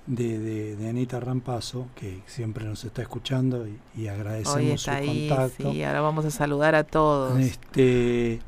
[0.06, 5.72] de, de, Anita Rampazo, que siempre nos está escuchando y, agradecemos su contacto.
[5.72, 7.38] Sí, ahora vamos a saludar a todos.
[7.38, 8.40] Este,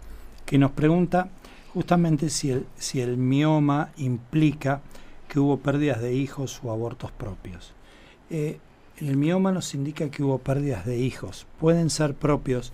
[0.44, 1.28] que nos pregunta
[1.72, 4.80] justamente si el, si el mioma implica
[5.28, 7.72] que hubo pérdidas de hijos o abortos propios.
[8.30, 8.58] Eh,
[8.98, 11.46] el mioma nos indica que hubo pérdidas de hijos.
[11.58, 12.72] Pueden ser propios,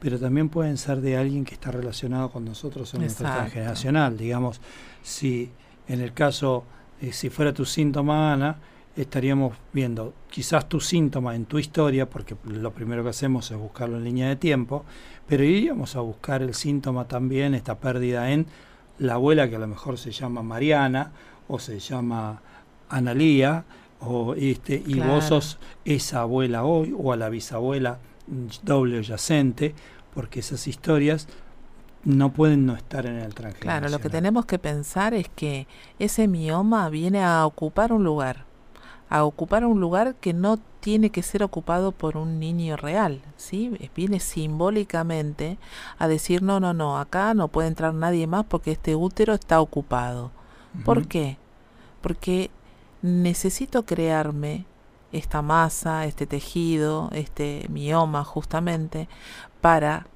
[0.00, 4.16] pero también pueden ser de alguien que está relacionado con nosotros en nuestra transgeneracional.
[4.16, 4.60] Digamos,
[5.02, 5.52] si
[5.86, 6.64] en el caso,
[7.00, 8.56] eh, si fuera tu síntoma, Ana,
[8.96, 13.96] estaríamos viendo quizás tu síntoma en tu historia, porque lo primero que hacemos es buscarlo
[13.96, 14.84] en línea de tiempo,
[15.26, 18.46] pero iríamos a buscar el síntoma también, esta pérdida en
[18.98, 21.12] la abuela que a lo mejor se llama Mariana
[21.48, 22.42] o se llama
[22.88, 23.64] Analía,
[24.00, 27.98] o este, y vos sos esa abuela hoy o a la bisabuela
[28.62, 29.74] doble yacente,
[30.14, 31.28] porque esas historias
[32.04, 33.80] no pueden no estar en el transgeneracional.
[33.80, 35.66] Claro, lo que tenemos que pensar es que
[35.98, 38.44] ese mioma viene a ocupar un lugar,
[39.08, 43.90] a ocupar un lugar que no tiene que ser ocupado por un niño real, ¿sí?
[43.94, 45.58] Viene simbólicamente
[45.98, 49.60] a decir, no, no, no, acá no puede entrar nadie más porque este útero está
[49.60, 50.30] ocupado.
[50.84, 51.36] ¿Por qué?
[52.00, 52.50] Porque
[53.02, 54.64] necesito crearme
[55.12, 59.08] esta masa, este tejido, este mioma justamente,
[59.60, 60.06] para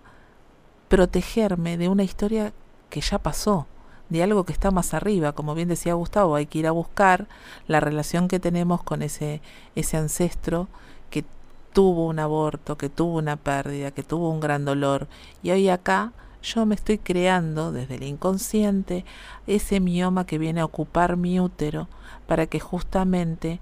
[0.95, 2.53] protegerme de una historia
[2.89, 3.67] que ya pasó,
[4.11, 5.33] de algo que está más arriba.
[5.33, 7.27] Como bien decía Gustavo, hay que ir a buscar
[7.67, 9.43] la relación que tenemos con ese,
[9.75, 10.69] ese ancestro
[11.11, 11.25] que
[11.73, 15.09] tuvo un aborto, que tuvo una pérdida, que tuvo un gran dolor.
[15.43, 16.13] Y hoy acá
[16.45, 19.05] yo me estoy creando desde el inconsciente
[19.49, 21.89] ese mioma que viene a ocupar mi útero
[22.29, 23.59] para que justamente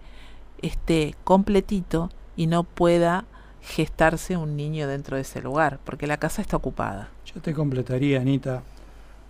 [0.61, 3.25] esté completito y no pueda
[3.63, 7.09] gestarse un niño dentro de ese lugar, porque la casa está ocupada.
[7.25, 8.63] Yo te completaría, Anita,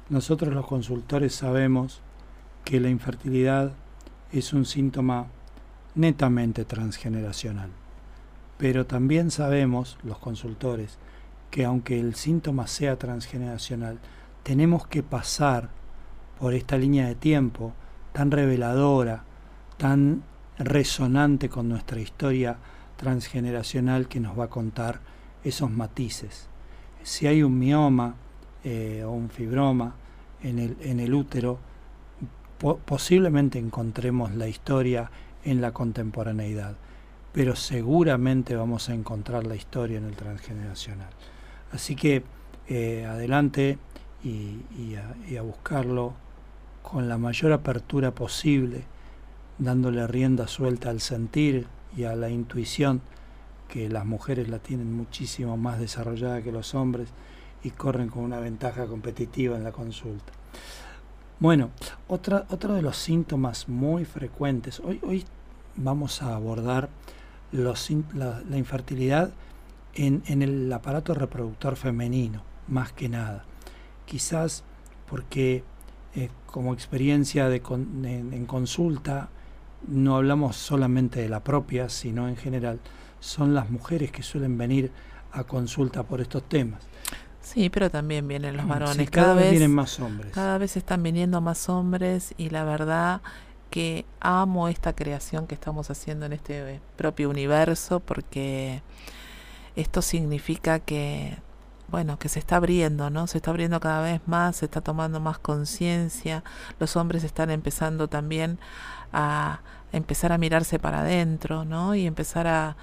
[0.09, 2.01] nosotros los consultores sabemos
[2.65, 3.73] que la infertilidad
[4.33, 5.27] es un síntoma
[5.95, 7.71] netamente transgeneracional,
[8.57, 10.97] pero también sabemos, los consultores,
[11.51, 13.99] que aunque el síntoma sea transgeneracional,
[14.43, 15.69] tenemos que pasar
[16.41, 17.75] por esta línea de tiempo
[18.13, 19.25] tan reveladora,
[19.77, 20.23] tan
[20.59, 22.57] resonante con nuestra historia
[23.03, 25.01] transgeneracional que nos va a contar
[25.43, 26.47] esos matices.
[27.03, 28.15] Si hay un mioma
[28.63, 29.97] eh, o un fibroma
[30.41, 31.59] en el, en el útero,
[32.85, 35.11] posiblemente encontremos la historia
[35.45, 36.77] en la contemporaneidad,
[37.33, 41.11] pero seguramente vamos a encontrar la historia en el transgeneracional.
[41.73, 42.23] Así que
[42.69, 43.79] eh, adelante
[44.23, 46.15] y, a, buscarlo
[46.85, 48.85] con la mayor apertura posible,
[49.59, 53.01] dándole rienda suelta al sentir y a la intuición,
[53.69, 57.09] que las mujeres la tienen muchísimo más desarrollada que los hombres,
[57.65, 60.33] y corren con una ventaja competitiva en la consulta.
[61.39, 61.71] Bueno,
[62.09, 65.25] otra, otro de los síntomas muy frecuentes, hoy, hoy
[65.77, 66.89] vamos a abordar
[67.51, 69.33] los, la, infertilidad
[69.95, 73.45] en, en, el aparato reproductor femenino, más que nada.
[74.07, 74.65] Quizás
[75.09, 75.65] porque
[76.15, 79.29] eh, como experiencia de en consulta
[79.89, 82.81] no hablamos solamente de la propia, sino en general,
[83.21, 84.91] son las mujeres que suelen venir
[85.33, 86.83] a consulta por estos temas.
[87.41, 89.11] Sí, pero también vienen los mm, varones.
[89.11, 90.33] cada, vez vienen más hombres.
[90.33, 93.21] Cada vez están viniendo más hombres y la verdad
[93.71, 98.83] que amo esta creación que estamos haciendo en este propio universo porque
[99.77, 101.39] esto significa que
[101.89, 103.27] bueno, que se está abriendo, ¿no?
[103.27, 106.43] Se está abriendo cada vez más, se está tomando más conciencia,
[106.79, 108.59] los hombres están empezando también
[109.13, 109.61] a
[109.93, 111.95] empezar a mirarse para adentro, ¿no?
[111.95, 112.77] Y empezar a,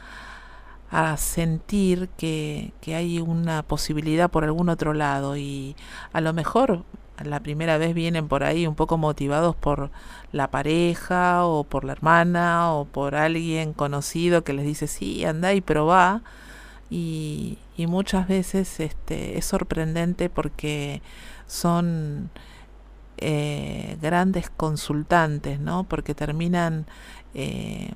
[0.92, 5.76] a sentir que, que hay una posibilidad por algún otro lado y
[6.14, 6.84] a lo mejor
[7.24, 9.92] la primera vez vienen por ahí un poco motivados por
[10.32, 15.54] la pareja o por la hermana o por alguien conocido que les dice sí, anda
[15.54, 16.22] y probá
[16.90, 21.02] y, y muchas veces este, es sorprendente porque
[21.48, 22.30] son
[23.22, 25.84] eh, grandes consultantes, ¿no?
[25.84, 26.86] Porque terminan
[27.34, 27.92] eh,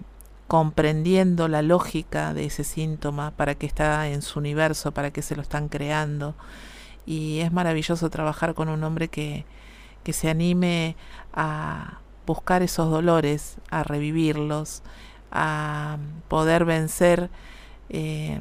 [0.48, 5.36] comprendiendo la lógica de ese síntoma, para qué está en su universo, para qué se
[5.36, 6.36] lo están creando.
[7.06, 9.46] Y es maravilloso trabajar con un hombre que,
[10.04, 10.96] que se anime
[11.34, 14.84] a buscar esos dolores, a revivirlos,
[15.32, 17.30] a poder vencer
[17.90, 18.40] eh,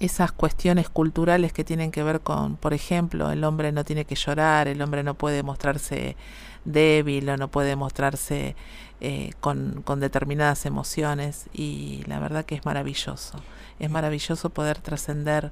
[0.00, 4.14] esas cuestiones culturales que tienen que ver con, por ejemplo, el hombre no tiene que
[4.14, 6.16] llorar, el hombre no puede mostrarse
[6.64, 8.54] débil o no puede mostrarse
[9.00, 13.40] eh, con, con, determinadas emociones y la verdad que es maravilloso,
[13.78, 15.50] es maravilloso poder trascender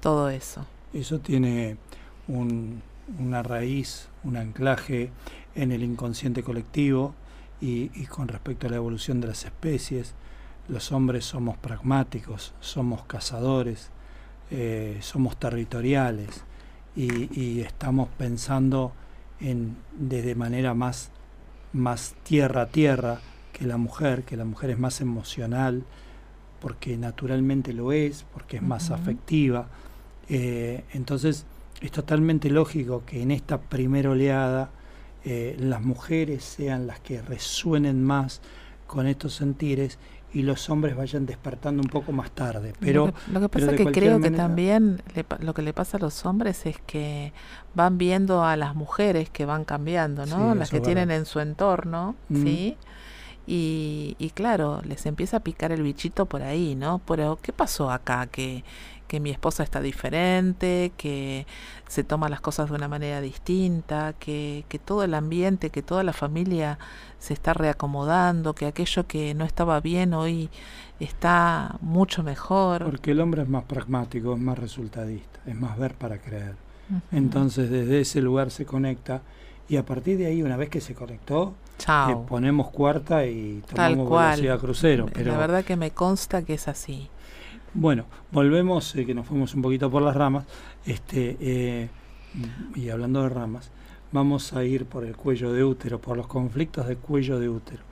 [0.00, 0.66] todo eso.
[0.92, 1.76] Eso tiene
[2.28, 2.82] un,
[3.18, 5.10] una raíz, un anclaje
[5.54, 7.14] en el inconsciente colectivo
[7.60, 10.14] y, y con respecto a la evolución de las especies
[10.68, 13.90] los hombres somos pragmáticos, somos cazadores,
[14.50, 16.44] eh, somos territoriales
[16.94, 18.92] y, estamos pensando
[19.40, 21.10] en, de manera más,
[21.72, 23.20] más tierra a tierra
[23.52, 25.84] que la mujer, que la mujer es más emocional,
[26.60, 29.68] porque naturalmente lo es, porque es más afectiva.
[30.28, 31.44] Eh, entonces
[31.80, 34.70] es totalmente lógico que en esta primera oleada
[35.24, 38.40] eh, las mujeres sean las que resuenen más
[38.86, 39.98] con estos sentires
[40.32, 42.74] y los hombres vayan despertando un poco más tarde.
[42.80, 45.00] Pero lo que, pasa es que creo que también
[45.40, 47.32] lo que le pasa a los hombres es que
[47.74, 50.54] van viendo a las mujeres que van cambiando, ¿no?
[50.54, 52.42] las que tienen en su entorno, mm.
[52.42, 52.76] ¿sí?
[53.48, 57.00] Y, y claro, les empieza a picar el bichito por ahí, ¿no?
[57.06, 58.26] Pero ¿qué pasó acá?
[58.26, 58.64] Que
[59.06, 61.46] que mi esposa está diferente, que
[61.88, 66.02] se toma las cosas de una manera distinta, que, que todo el ambiente, que toda
[66.02, 66.78] la familia
[67.18, 70.50] se está reacomodando, que aquello que no estaba bien hoy
[71.00, 72.84] está mucho mejor.
[72.84, 76.54] Porque el hombre es más pragmático, es más resultadista, es más ver para creer.
[77.10, 79.22] Entonces desde ese lugar se conecta
[79.68, 81.54] y a partir de ahí, una vez que se conectó,
[82.06, 85.06] le ponemos cuarta y tomamos velocidad crucero.
[85.12, 87.10] Pero la verdad que me consta que es así.
[87.78, 90.46] Bueno, volvemos, eh, que nos fuimos un poquito por las ramas,
[90.86, 91.88] este, eh,
[92.74, 93.70] y hablando de ramas,
[94.12, 97.82] vamos a ir por el cuello de útero, por los conflictos de cuello de útero.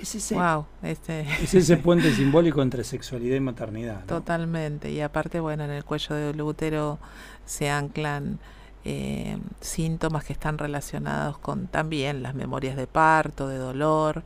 [0.00, 1.20] Es ese, wow, este...
[1.42, 4.04] es ese puente simbólico entre sexualidad y maternidad.
[4.06, 6.98] Totalmente, y aparte, bueno, en el cuello del útero
[7.44, 8.40] se anclan
[8.84, 14.24] eh, síntomas que están relacionados con también las memorias de parto, de dolor,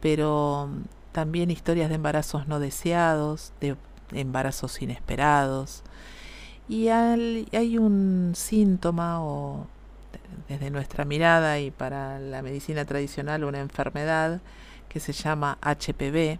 [0.00, 0.68] pero
[1.12, 3.76] también historias de embarazos no deseados, de
[4.12, 5.82] embarazos inesperados.
[6.68, 9.66] Y hay un síntoma o
[10.48, 14.40] desde nuestra mirada y para la medicina tradicional una enfermedad
[14.88, 16.38] que se llama HPV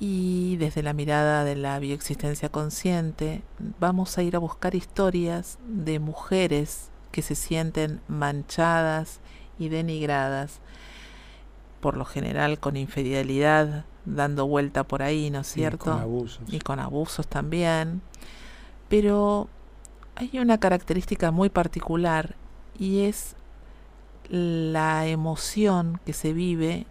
[0.00, 3.42] y desde la mirada de la bioexistencia consciente
[3.80, 9.20] vamos a ir a buscar historias de mujeres que se sienten manchadas
[9.58, 10.60] y denigradas
[11.80, 13.84] por lo general con infidelidad
[14.14, 15.90] dando vuelta por ahí, ¿no es cierto?
[15.90, 16.42] Y con abusos.
[16.48, 18.02] Y con abusos también.
[18.88, 19.48] Pero
[20.16, 22.34] hay una característica muy particular
[22.78, 23.36] y es
[24.28, 26.86] la emoción que se vive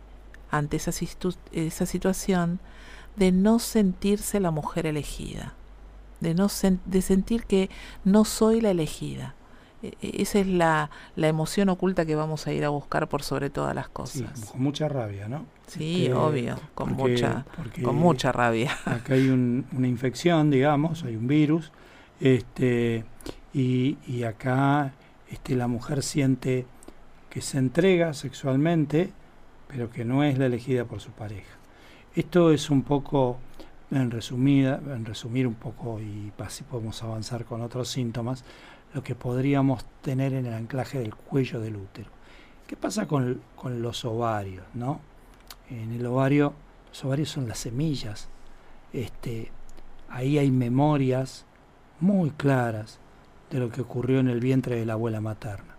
[0.49, 0.91] ante esa,
[1.51, 2.59] esa situación
[3.15, 5.53] de no sentirse la mujer elegida,
[6.19, 6.47] de, no
[6.85, 7.69] de sentir que
[8.03, 9.35] no soy la elegida.
[9.83, 13.21] E, e, esa es la, la, emoción oculta que vamos a ir a buscar por
[13.23, 14.49] sobre todas las cosas.
[14.51, 15.45] con mucha rabia, ¿no?
[15.67, 17.45] Sí, obvio, con mucha
[17.83, 18.71] con mucha rabia.
[18.85, 21.71] Acá hay una infección, digamos, hay un virus
[22.19, 23.05] Este,
[23.53, 24.93] y, y acá
[25.29, 26.65] este, la mujer siente
[27.29, 29.11] que se entrega sexualmente,
[29.67, 31.55] pero que no es la elegida por su pareja.
[32.15, 33.37] Esto es un poco,
[33.91, 38.43] en resumida, en resumir un poco y así podemos avanzar con otros síntomas,
[38.97, 42.09] lo que podríamos tener en el anclaje del cuello del útero.
[42.65, 44.65] ¿Qué pasa con, los ovarios?
[44.73, 45.01] ¿no?
[45.69, 46.55] En el ovario,
[46.89, 48.27] los ovarios son las semillas.
[48.91, 49.51] Este,
[50.09, 51.45] ahí hay memorias
[51.99, 52.97] muy claras
[53.51, 55.75] de lo que ocurrió en el vientre de la abuela materna.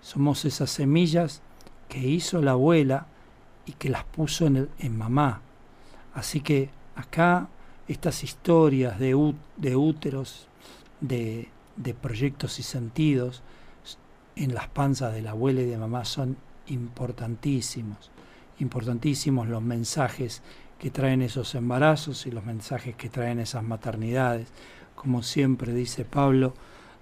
[0.00, 1.42] Somos esas semillas
[1.88, 3.08] que hizo la abuela
[3.66, 5.40] y que las puso en, en mamá.
[6.14, 7.48] Así que acá
[7.88, 10.46] estas historias de, de úteros,
[11.00, 13.42] de, de proyectos y sentidos
[14.36, 16.36] en las panzas de la abuela y de mamá son
[16.68, 18.10] importantísimos.
[18.58, 20.42] Importantísimos los mensajes
[20.78, 24.48] que traen esos embarazos y los mensajes que traen esas maternidades.
[24.94, 26.54] Como siempre dice Pablo,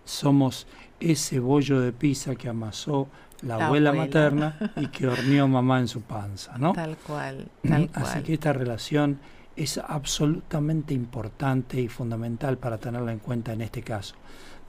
[0.05, 0.67] somos
[1.01, 3.09] ese bollo de pizza que amasó
[3.43, 6.73] la, abuela, materna y que horneó mamá en su panza, ¿no?
[6.73, 9.21] Tal cual, tal Así que esta relación
[9.55, 14.15] es absolutamente importante y fundamental para tenerla en cuenta en este caso.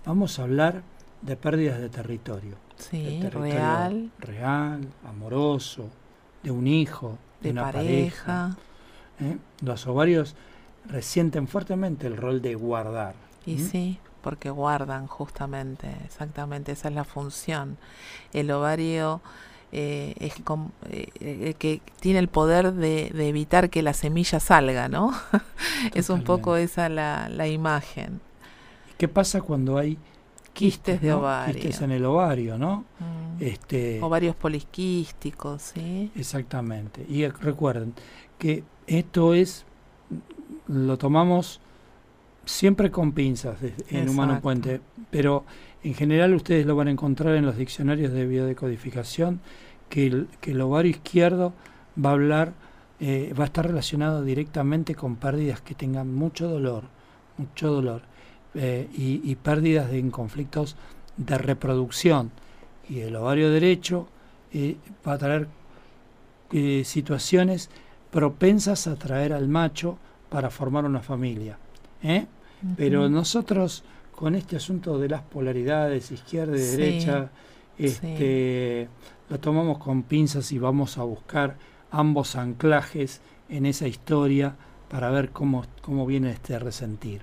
[0.09, 0.81] Vamos a hablar
[1.21, 2.55] de pérdidas de territorio.
[2.77, 5.87] Sí, de territorio real, real, amoroso,
[6.41, 8.57] de un hijo, de, de una pareja.
[9.19, 9.37] ¿eh?
[9.61, 10.33] Los ovarios
[10.87, 13.13] resienten fuertemente el rol de guardar.
[13.45, 17.77] Y sí, porque guardan justamente, exactamente, esa es la función.
[18.33, 19.21] El ovario
[19.71, 24.39] eh, es com- eh, eh, que tiene el poder de, de evitar que la semilla
[24.39, 25.13] salga, ¿no?
[25.93, 28.21] es un poco esa la, la imagen.
[28.99, 29.97] ¿Qué pasa cuando hay
[30.51, 31.19] Quistes de ¿no?
[31.19, 31.53] ovario.
[31.53, 32.83] Quistes en el ovario, ¿no?
[32.99, 33.41] Mm.
[33.41, 36.11] Este, Ovarios poliquísticos, ¿sí?
[36.17, 37.05] Exactamente.
[37.07, 37.93] Y eh, recuerden
[38.37, 39.63] que esto es,
[40.67, 41.61] lo tomamos
[42.43, 43.57] siempre con pinzas
[43.89, 44.41] en Humano.
[44.41, 45.45] Puente, pero
[45.81, 49.39] en general ustedes lo van a encontrar en los diccionarios de biodecodificación,
[49.87, 51.53] que el, que el ovario izquierdo
[52.03, 52.51] va a hablar,
[52.99, 56.83] eh, va a estar relacionado directamente con pérdidas que tengan mucho dolor,
[57.37, 58.08] mucho dolor,
[58.55, 60.75] eh, y, y pérdidas de, en conflictos
[61.17, 62.31] de reproducción.
[62.89, 64.07] Y el ovario derecho
[64.53, 64.77] eh,
[65.07, 65.47] va a traer
[66.51, 67.69] eh, situaciones
[68.09, 69.97] propensas a traer al macho
[70.29, 71.57] para formar una familia.
[72.01, 72.25] ¿eh?
[72.75, 77.29] Pero nosotros con este asunto de las polaridades izquierda y Sí, derecha,
[77.77, 78.89] este,
[79.29, 81.55] lo tomamos con pinzas y vamos a buscar
[81.91, 84.55] ambos anclajes en esa historia
[84.89, 87.21] para ver cómo, cómo viene este resentir.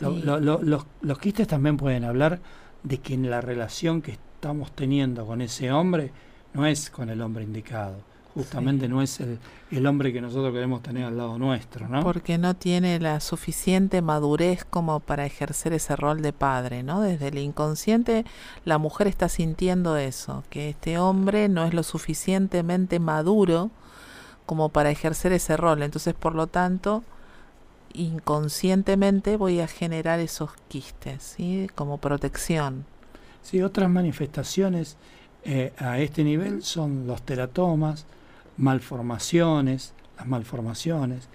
[0.00, 0.04] Sí.
[0.06, 2.40] Lo- lo- lo- los, los quistes también pueden hablar
[2.82, 6.10] de que en la relación que estamos teniendo con ese hombre
[6.54, 8.08] no es con el hombre indicado.
[8.32, 8.90] Justamente Sí.
[8.92, 9.38] no es el,
[9.72, 12.02] el hombre que nosotros queremos tener al lado nuestro, ¿no?
[12.04, 17.00] Porque no tiene la suficiente madurez como para ejercer ese rol de padre, ¿no?
[17.00, 18.24] Desde el inconsciente
[18.64, 23.70] la mujer está sintiendo eso, que este hombre no es lo suficientemente maduro
[24.46, 25.82] como para ejercer ese rol.
[25.82, 27.02] Entonces, por lo tanto,
[27.94, 31.68] inconscientemente voy a generar esos quistes, ¿sí?
[31.74, 32.84] Como protección.
[33.42, 34.96] Sí, otras manifestaciones
[35.44, 38.06] eh, a este nivel son los teratomas,
[38.56, 41.28] malformaciones, las malformaciones,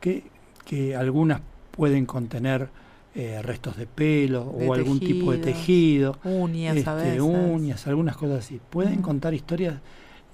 [0.00, 0.24] que,
[0.64, 1.40] que algunas
[1.70, 2.68] pueden contener
[3.14, 7.20] eh, restos de pelo De o algún tipo de tejido, Uñas a este, veces.
[7.22, 8.60] uñas, algunas cosas así.
[8.70, 9.76] Pueden contar historias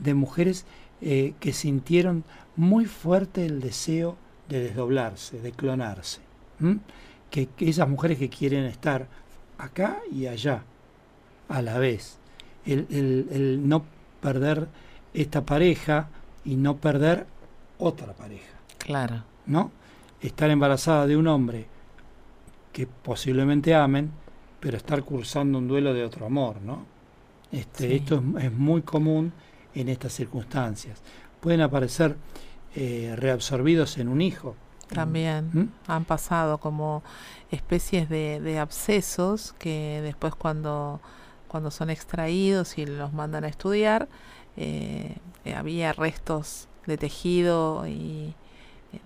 [0.01, 0.65] de mujeres
[1.01, 2.25] eh, que sintieron
[2.57, 4.17] muy fuerte el deseo
[4.53, 6.21] de desdoblarse, de clonarse.
[7.31, 9.09] Que, que esas mujeres que quieren estar
[9.59, 10.63] acá y allá
[11.49, 12.19] a la vez.
[12.67, 13.85] El, el- el no
[14.21, 14.69] perder
[15.15, 16.09] esta pareja
[16.45, 17.27] y no perder
[17.79, 18.53] otra pareja.
[18.79, 19.25] Claro.
[19.47, 19.73] ¿no?
[20.21, 21.67] Estar embarazada de un hombre
[22.73, 24.11] que posiblemente amen,
[24.61, 26.85] pero estar cursando un duelo de otro amor, ¿no?
[27.51, 27.95] Este, Sí.
[27.97, 29.33] Esto es, es muy común
[29.75, 31.03] en estas circunstancias.
[31.41, 32.17] Pueden aparecer
[32.75, 34.55] eh, reabsorbidos en un hijo.
[34.89, 35.49] También.
[35.55, 35.69] ¿Mm?
[35.87, 37.03] han pasado como
[37.51, 41.01] especies de, de abscesos que después cuando,
[41.49, 44.09] cuando son extraídos y los mandan a estudiar,
[44.59, 45.17] eh,
[45.47, 48.35] eh, había restos de tejido y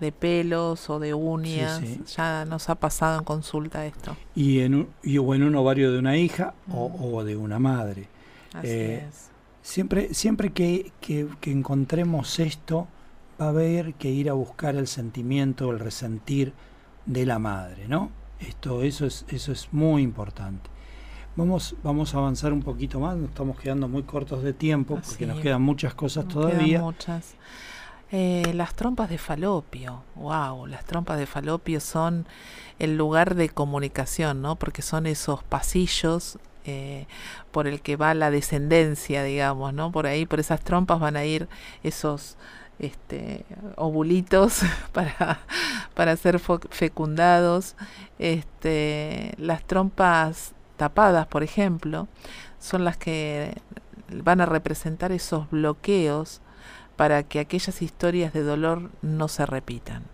[0.00, 1.78] de pelos o de uñas.
[1.78, 2.00] sí.
[2.16, 4.16] Ya nos ha pasado en consulta esto.
[4.34, 7.60] Y, en un, y- o en un ovario de una hija o, o de una
[7.60, 8.08] madre.
[8.54, 9.30] Así Eh, es.
[9.62, 12.88] Siempre, siempre que, que- que encontremos esto,
[13.40, 16.52] va a haber que ir a buscar el sentimiento, el resentir
[17.04, 18.10] de la madre, ¿no?
[18.40, 20.70] Esto, eso es, eso es muy importante.
[21.36, 25.26] Vamos, vamos a avanzar un poquito más, nos estamos quedando muy cortos de tiempo porque
[25.26, 26.80] nos quedan muchas cosas Nos todavía.
[26.80, 27.34] muchas.
[28.10, 32.26] Eh, las trompas de falopio, wow, las trompas de falopio son
[32.78, 34.56] el lugar de comunicación, ¿no?
[34.56, 37.06] Porque son esos pasillos eh,
[37.50, 39.92] por el que va la descendencia, digamos, ¿no?
[39.92, 41.48] Por ahí, por esas trompas van a ir
[41.82, 42.36] esos
[42.78, 43.44] este,
[43.76, 44.60] ovulitos
[44.92, 45.40] para,
[45.94, 47.74] para ser fecundados.
[48.18, 52.08] Este, las trompas tapadas, por ejemplo,
[52.58, 53.54] son las que
[54.10, 56.40] van a representar esos bloqueos
[56.96, 60.04] para que aquellas historias de dolor no se repitan.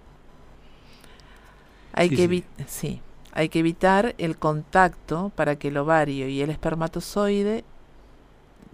[1.92, 3.02] Hay que sí.
[3.32, 7.64] hay que evitar el contacto para que el ovario y el espermatozoide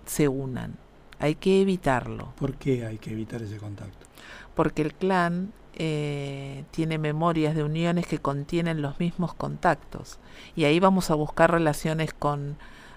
[0.06, 0.76] se unan.
[1.18, 2.32] Hay que evitarlo.
[2.38, 4.06] ¿Por qué hay que evitar ese contacto?
[4.54, 10.18] Porque el clan eh, tiene memorias de uniones que contienen los mismos contactos.
[10.56, 12.56] Y ahí vamos a buscar relaciones con,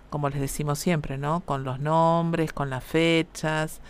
[0.10, 1.42] como les decimos siempre, ¿no?
[1.42, 3.82] Con los nombres, con las fechas,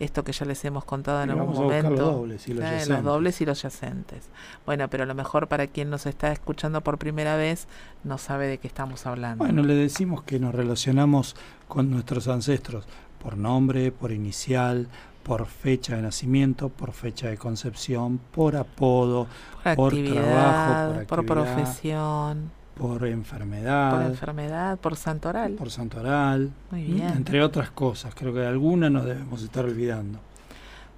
[0.00, 1.90] esto que ya les hemos contado en algún momento.
[1.90, 4.30] Los dobles, y los, eh, los dobles y los yacentes.
[4.66, 7.68] Bueno, pero a lo mejor para quien nos está escuchando por primera vez
[8.02, 9.44] no sabe de qué estamos hablando.
[9.44, 11.36] Bueno, le decimos que nos relacionamos
[11.68, 12.86] con nuestros ancestros
[13.22, 14.88] por nombre, por inicial,
[15.22, 19.26] por fecha de nacimiento, por fecha de concepción, por apodo,
[19.76, 27.08] por, trabajo, por, profesión, por enfermedad, por enfermedad, por santoral, por santoral, Muy bien.
[27.08, 28.14] entre otras cosas.
[28.14, 30.18] Creo que alguna nos debemos estar olvidando.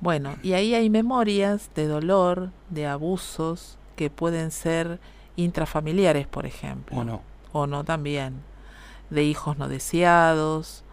[0.00, 4.98] Bueno, y ahí hay memorias de dolor, de abusos que pueden ser
[5.36, 6.96] intrafamiliares, por ejemplo.
[6.96, 7.22] O no.
[7.52, 8.34] O no también.
[9.10, 10.84] De hijos no deseados,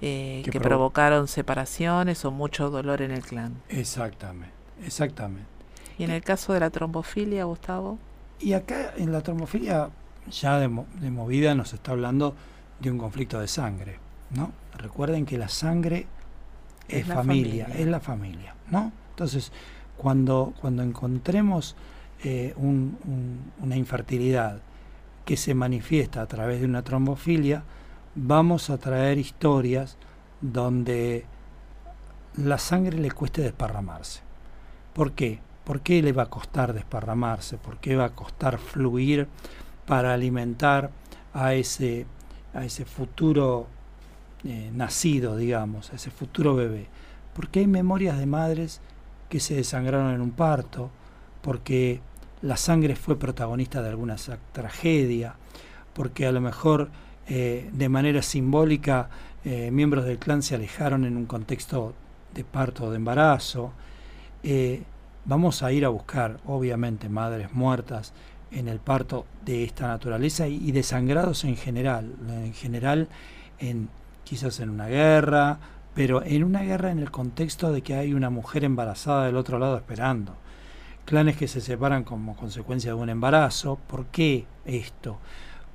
[0.00, 3.54] eh, que, provocaron separaciones o mucho dolor en el clan.
[3.68, 4.52] Exactamente,
[4.84, 5.48] exactamente.
[5.98, 7.98] ¿Y en el caso de la trombofilia, Gustavo?
[8.38, 9.88] Y acá en la trombofilia,
[10.30, 12.34] ya de, movida nos está hablando
[12.80, 13.98] de un conflicto de sangre,
[14.30, 14.52] ¿no?
[14.76, 16.06] Recuerden que la sangre
[16.88, 18.92] es, familia, es la familia, ¿no?
[19.10, 19.50] Entonces,
[19.96, 21.74] cuando, cuando encontremos
[22.22, 24.60] eh, una infertilidad
[25.24, 27.64] que se manifiesta a través de una trombofilia,
[28.16, 29.98] vamos a traer historias
[30.40, 31.26] donde
[32.36, 34.20] la sangre le cueste desparramarse.
[34.94, 35.40] ¿Por qué?
[35.64, 37.58] ¿Por qué le va a costar desparramarse?
[37.58, 39.28] ¿Por qué va a costar fluir
[39.84, 40.90] para alimentar
[41.34, 42.06] a ese,
[42.54, 43.66] a ese futuro
[44.44, 46.86] eh, nacido, digamos, a ese futuro bebé?
[47.34, 48.80] Porque hay memorias de madres
[49.28, 50.90] que se desangraron en un parto,
[51.42, 52.00] porque
[52.40, 54.16] la sangre fue protagonista de alguna
[54.52, 55.34] tragedia,
[55.92, 56.88] porque a lo mejor
[57.28, 59.08] eh, de manera simbólica
[59.44, 61.94] eh, miembros del clan se alejaron en un contexto
[62.34, 63.72] de parto o de embarazo.
[64.42, 64.82] Eh,
[65.24, 68.12] vamos a ir a buscar, obviamente, madres muertas
[68.50, 73.08] en el parto de esta naturaleza y, desangrados en general, en general
[73.58, 73.88] en
[74.24, 75.58] quizás en una guerra,
[75.94, 79.58] pero en una guerra en el contexto de que hay una mujer embarazada del otro
[79.58, 80.34] lado esperando.
[81.04, 83.78] Clanes que se separan como consecuencia de un embarazo.
[83.86, 85.18] ¿Por qué esto?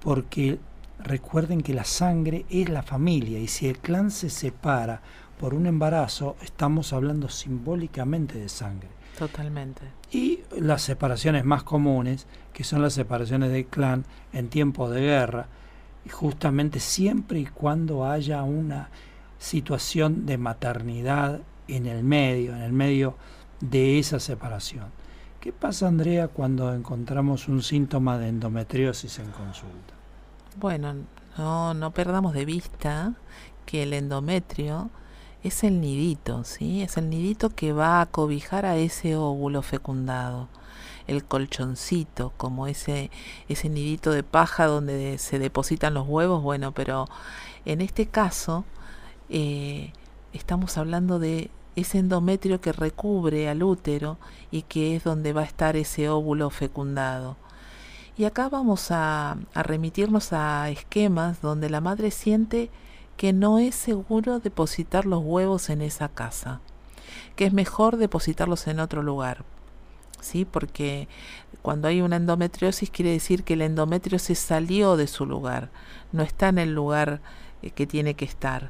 [0.02, 0.60] Porque
[1.04, 5.02] recuerden que la sangre es la familia y si el clan se separa
[5.39, 8.89] por un embarazo, estamos hablando simbólicamente de sangre.
[9.18, 9.82] Totalmente.
[10.12, 15.47] Y las separaciones más comunes, que son las separaciones del clan en tiempo de guerra,
[16.10, 18.89] justamente siempre y cuando haya una
[19.39, 23.16] situación de maternidad en el medio, en el medio
[23.60, 24.86] de esa separación.
[25.39, 30.01] ¿Qué pasa, Andrea, cuando encontramos un síntoma de endometriosis en consulta?
[30.58, 30.95] Bueno,
[31.38, 33.14] no, no perdamos de vista
[33.66, 34.89] que el endometrio
[35.43, 36.82] es el nidito, ¿sí?
[36.82, 40.49] Es el nidito que va a cobijar a ese óvulo fecundado.
[41.08, 43.10] El colchoncito, como ese,
[43.49, 47.08] ese nidito de paja donde se depositan los huevos, bueno, pero
[47.66, 48.66] en este caso
[49.30, 49.93] eh,
[50.34, 54.18] estamos hablando de ese endometrio que recubre al útero
[54.52, 57.38] y que es donde va a estar ese óvulo fecundado.
[58.18, 62.70] Y acá vamos a, remitirnos a esquemas donde la madre siente
[63.18, 66.59] que no es seguro depositar los huevos en esa casa,
[67.36, 69.43] que es mejor depositarlos en otro lugar.
[70.20, 70.45] ¿Sí?
[70.45, 71.07] Porque
[71.64, 75.70] cuando hay una endometriosis quiere decir que el endometrio se salió de su lugar,
[76.12, 77.22] no está en el lugar
[77.64, 78.70] eh, que tiene que estar.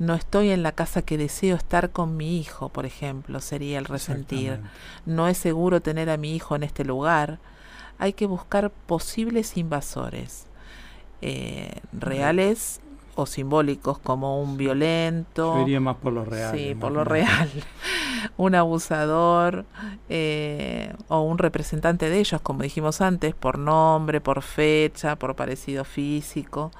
[0.00, 3.84] No estoy en la casa que deseo estar con mi hijo, por ejemplo, sería el
[3.84, 4.60] resentir.
[5.06, 7.38] No es seguro tener a mi hijo en este lugar
[7.98, 10.46] hay que buscar posibles invasores
[11.20, 12.80] eh, reales
[13.16, 15.66] o simbólicos como un violento.
[15.66, 16.56] Yo más por lo real.
[16.56, 17.50] Sí, por lo real.
[18.36, 19.64] un abusador
[20.08, 25.84] eh, o un representante de ellos, como dijimos antes, por nombre, por fecha, por parecido
[25.84, 26.70] físico.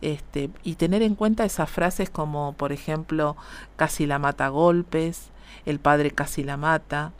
[0.00, 3.36] este, y tener en cuenta esas frases como, por ejemplo,
[3.76, 5.30] casi la mata a golpes,
[5.64, 7.12] el padre casi la mata.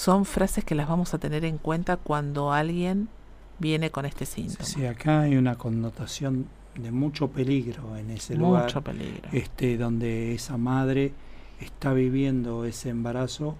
[0.00, 3.10] Son frases que las vamos a tener en cuenta cuando alguien
[3.58, 4.64] viene con este síntoma.
[4.64, 8.62] Sí, acá hay una connotación de mucho peligro en ese lugar.
[8.62, 9.28] Mucho peligro.
[9.30, 11.12] Este, donde esa madre
[11.60, 13.56] está viviendo ese embarazo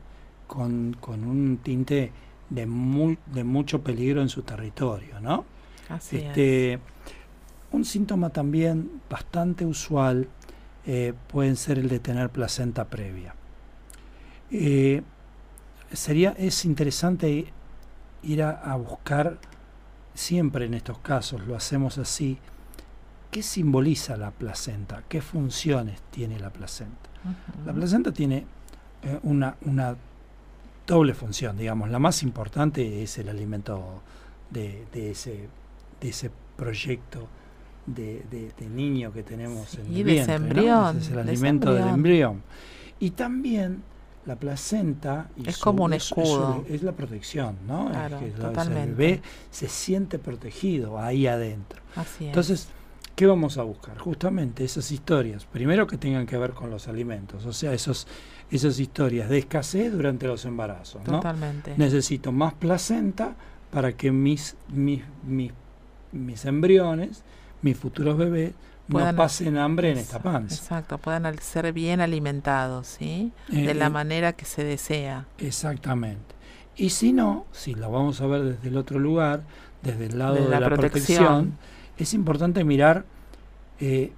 [0.46, 2.10] con, con un tinte
[2.48, 5.44] de, muy, de mucho peligro en su territorio, ¿no?
[5.90, 6.80] Así este, es.
[7.70, 10.26] Un síntoma también bastante usual
[10.86, 13.34] eh, puede ser el de tener placenta previa.
[14.50, 15.02] Eh,
[15.92, 17.52] sería, es interesante
[18.22, 19.38] ir a, a buscar,
[20.14, 22.38] siempre en estos casos lo hacemos así,
[23.30, 25.02] ¿qué simboliza la placenta?
[25.08, 27.08] ¿Qué funciones tiene la placenta?
[27.66, 28.44] La placenta tiene
[29.02, 29.96] eh, una, una
[30.86, 31.88] doble función, digamos.
[31.90, 34.02] La más importante es el alimento
[34.50, 35.48] de, de ese,
[36.00, 37.28] de ese proyecto
[37.86, 40.48] de, de- de niño que tenemos en el vientre.
[40.98, 42.42] es el alimento del embrión.
[42.98, 43.82] Y también
[44.26, 46.64] la placenta y Es su- como un es- es- escudo.
[46.68, 47.90] Es, la protección, ¿no?
[47.90, 51.80] Es que el bebé se siente protegido ahí adentro.
[51.96, 52.26] Así.
[52.26, 52.68] Entonces,
[53.16, 53.96] ¿qué vamos a buscar?
[53.98, 58.06] Justamente esas historias, primero que tengan que ver con los alimentos, o sea, esos,
[58.50, 61.14] esas historias de escasez durante los embarazos, ¿no?
[61.18, 61.74] Totalmente.
[61.76, 63.34] Necesito más placenta
[63.70, 65.52] para que mis, mis, mis,
[66.12, 67.22] mis embriones,
[67.62, 68.52] mis futuros bebés,
[68.90, 70.54] Puedan- no pasen hambre en esta panza.
[70.54, 73.32] Exacto, puedan ser bien alimentados, ¿sí?
[73.52, 75.26] Eh, de la eh, manera que se desea.
[75.38, 76.34] Exactamente.
[76.76, 79.42] Y si no, si la vamos a ver desde el otro lugar,
[79.82, 81.58] desde el lado De de la la, protección, protección.
[81.98, 83.04] es importante mirar
[83.80, 84.12] eh,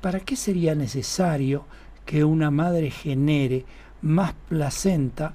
[0.00, 1.64] para qué sería necesario
[2.06, 3.64] que una madre genere
[4.00, 5.34] más placenta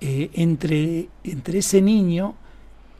[0.00, 2.34] eh, entre, entre ese niño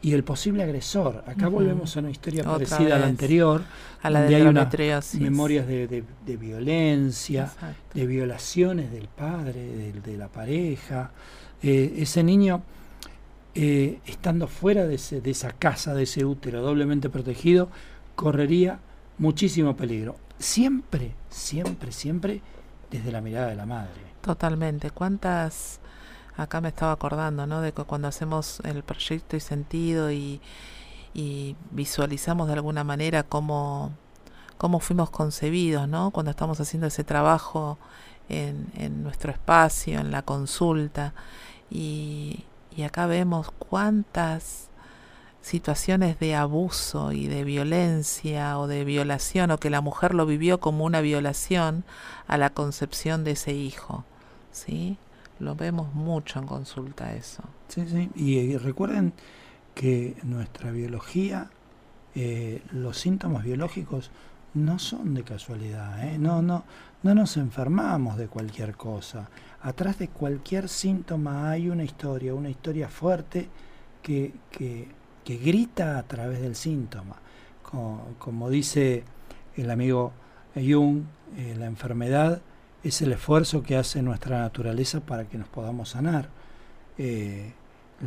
[0.01, 1.23] y el posible agresor.
[1.25, 3.63] Acá volvemos a una historia Otra parecida a la anterior,
[4.03, 7.75] A la donde de hay unas memorias de, de- de violencia, Exacto.
[7.93, 11.11] de violaciones del padre, de, de la pareja.
[11.63, 12.61] Eh, ese niño,
[13.55, 17.69] eh, estando fuera de, ese- de esa casa, de ese útero doblemente protegido,
[18.15, 18.79] correría
[19.17, 20.17] muchísimo peligro.
[20.37, 22.41] Siempre, siempre, siempre
[22.91, 24.01] desde la mirada de la madre.
[24.21, 24.91] Totalmente.
[24.91, 25.79] ¿Cuántas...
[26.37, 27.61] Acá me estaba acordando, ¿no?
[27.61, 30.41] De que cuando hacemos el proyecto y sentido y,
[31.13, 33.91] y visualizamos de alguna manera cómo,
[34.57, 36.11] cómo fuimos concebidos, ¿no?
[36.11, 37.77] Cuando estamos haciendo ese trabajo
[38.29, 41.13] en, en nuestro espacio, en la consulta.
[41.69, 42.43] Y,
[42.75, 44.69] y acá vemos cuántas
[45.41, 50.59] situaciones de abuso y de violencia o de violación o que la mujer lo vivió
[50.59, 51.85] como una violación
[52.27, 54.03] a la concepción de ese hijo,
[54.51, 54.97] ¿sí?
[55.39, 57.43] Lo vemos mucho en consulta eso.
[57.67, 58.09] Sí, sí.
[58.15, 59.13] Y, eh, recuerden
[59.73, 61.49] que nuestra biología,
[62.15, 64.11] eh, los síntomas biológicos
[64.53, 66.17] no son de casualidad, ¿eh?
[66.17, 66.63] no, no,
[67.03, 69.29] no nos enfermamos de cualquier cosa.
[69.61, 73.49] Atrás de cualquier síntoma hay una historia, una historia fuerte
[74.01, 74.87] que, que,
[75.25, 77.17] que grita a través del síntoma.
[77.63, 79.03] Como, como dice
[79.57, 80.13] el amigo
[80.55, 81.01] Jung,
[81.57, 82.41] la enfermedad
[82.87, 86.29] es el esfuerzo que hace nuestra naturaleza para que nos podamos sanar.
[86.97, 87.51] Eh,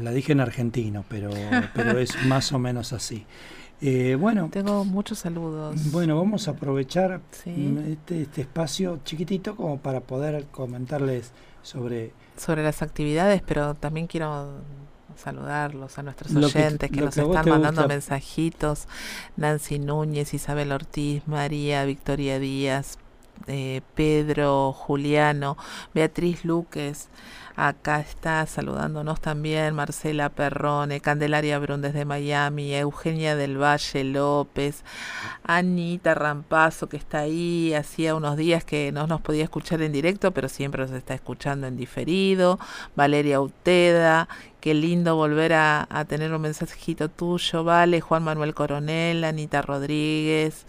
[0.00, 1.30] la dije en argentino, pero,
[1.74, 3.26] pero es más o menos así.
[3.80, 5.92] Eh, bueno, Tengo muchos saludos.
[5.92, 7.50] bueno, vamos a aprovechar Sí.
[7.50, 11.30] mm, este, este espacio chiquitito como para poder comentarles
[11.62, 14.60] sobre sobre las actividades, pero también quiero
[15.16, 17.86] saludarlos a nuestros que- oyentes que, nos que están mandando gusta.
[17.88, 18.86] mensajitos.
[19.36, 22.98] Nancy Núñez, Isabel Ortiz, María Victoria Díaz,
[23.46, 25.56] eh, Pedro Juliano,
[25.94, 27.08] Beatriz Luques.
[27.60, 34.84] Acá está saludándonos también Marcela Perrone, Candelaria Brun desde Miami, Eugenia del Valle López,
[35.42, 40.30] Anita Rampazo que está ahí, hacía unos días que no nos podía escuchar en directo,
[40.30, 42.60] pero siempre nos está escuchando en diferido,
[42.94, 44.28] Valeria Uteda,
[44.60, 50.64] qué lindo volver a, a tener un mensajito tuyo, vale, Juan Manuel Coronel, Anita Rodríguez,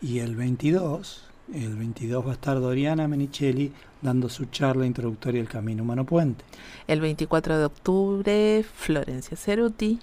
[0.00, 3.72] Y el 22, el 22 va a estar Doriana Menicelli
[4.04, 6.44] dando su charla introductoria al Camino Humano Puente.
[6.86, 9.98] El 24 de octubre, Florencia Ceruti.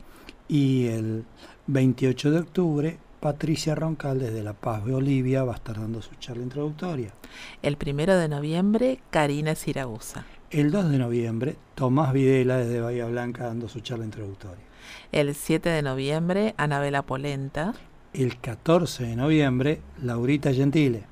[0.49, 1.23] Y el
[1.67, 6.41] 28 de octubre, Patricia Roncal desde La Paz, Bolivia, va a estar dando su charla
[6.41, 7.13] introductoria.
[7.61, 10.25] El primero de noviembre, Karina Siragusa.
[10.49, 14.65] El 2 de noviembre, Tomás Videla desde Bahía Blanca dando su charla introductoria.
[15.11, 17.75] El 7 de noviembre, Anabela Polenta.
[18.13, 21.03] El 14 de noviembre, Laurita Gentile.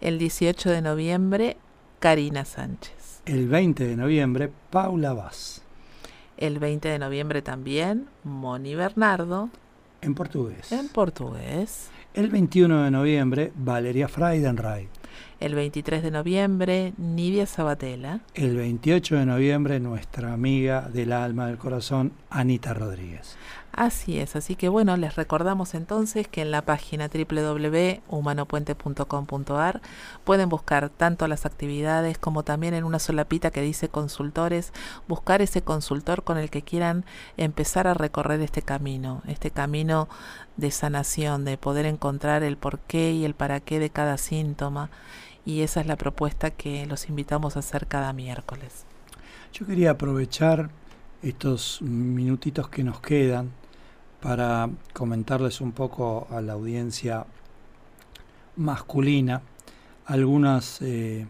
[0.00, 1.56] El 18 de noviembre,
[2.04, 3.22] Karina Sánchez.
[3.24, 5.62] El 20 de noviembre, Paula Vaz.
[6.36, 9.48] El 20 de noviembre también, Moni Bernardo.
[10.02, 10.70] En portugués.
[10.70, 11.88] En portugués.
[12.12, 14.90] El 21 de noviembre, Valeria Freidenreich.
[15.40, 18.20] El 23 de noviembre, Nidia Sabatella.
[18.34, 23.38] El 28 de noviembre, nuestra amiga del alma del corazón, Anita Rodríguez.
[23.76, 29.80] Así es, así que bueno, les recordamos entonces que en la página www.humanopuente.com.ar
[30.22, 34.72] pueden buscar tanto las actividades como también en una solapita que dice consultores,
[35.08, 37.04] buscar ese consultor con el que quieran
[37.36, 40.08] empezar a recorrer este camino, este camino
[40.56, 44.88] de sanación, de poder encontrar el porqué y el para qué de cada síntoma.
[45.44, 48.86] Y esa es la propuesta que los invitamos a hacer cada miércoles.
[49.52, 50.70] Yo quería aprovechar
[51.22, 53.50] estos minutitos que nos quedan
[54.24, 57.26] para comentarles un poco a la audiencia
[58.56, 59.42] masculina
[60.06, 61.26] algunas, eh,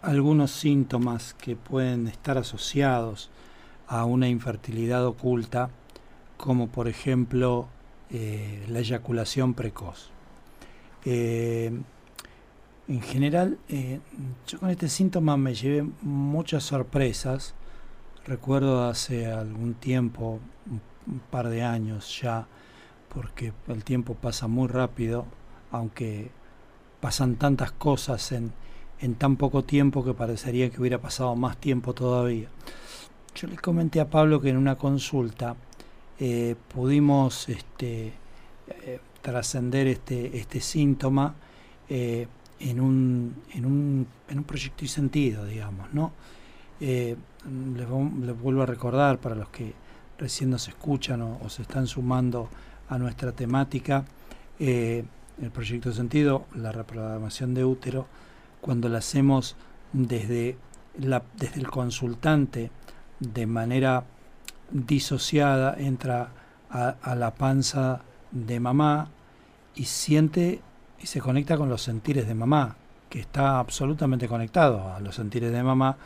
[0.00, 3.28] algunos síntomas que pueden estar asociados
[3.88, 5.70] a una infertilidad oculta,
[6.36, 7.66] como por ejemplo
[8.10, 10.10] eh, la eyaculación precoz.
[11.04, 11.76] Eh,
[12.86, 13.58] en general,
[14.46, 17.56] yo con este síntoma me llevé muchas sorpresas.
[18.26, 20.38] Recuerdo hace algún tiempo,
[20.70, 20.80] un
[21.30, 22.46] par de años ya,
[23.08, 25.26] porque el tiempo pasa muy rápido,
[25.70, 26.30] aunque
[27.00, 28.52] pasan tantas cosas en,
[29.00, 32.48] en tan poco tiempo que parecería que hubiera pasado más tiempo todavía.
[33.34, 35.54] Yo le comenté a Pablo que en una consulta
[36.18, 38.12] eh, pudimos este,
[38.68, 41.34] eh, trascender este, este síntoma
[41.88, 42.26] eh,
[42.58, 46.12] en, un, en, un, en un proyecto y sentido, digamos, ¿no?
[46.80, 47.88] les
[48.40, 49.72] vuelvo a recordar para los que
[50.18, 52.48] recién nos escuchan o, se están sumando
[52.88, 54.04] a nuestra temática,
[54.58, 55.04] eh,
[55.40, 58.06] el proyecto de sentido, la reprogramación de útero,
[58.60, 59.56] cuando la hacemos
[59.92, 60.56] desde,
[60.98, 62.70] la, desde el consultante
[63.20, 64.04] de manera
[64.70, 66.30] disociada, entra
[66.70, 68.02] a, a la panza
[68.32, 69.08] de mamá
[69.74, 70.60] y siente
[71.00, 72.76] y se conecta con los sentires de mamá,
[73.08, 75.96] que está absolutamente conectado a los sentires de mamá,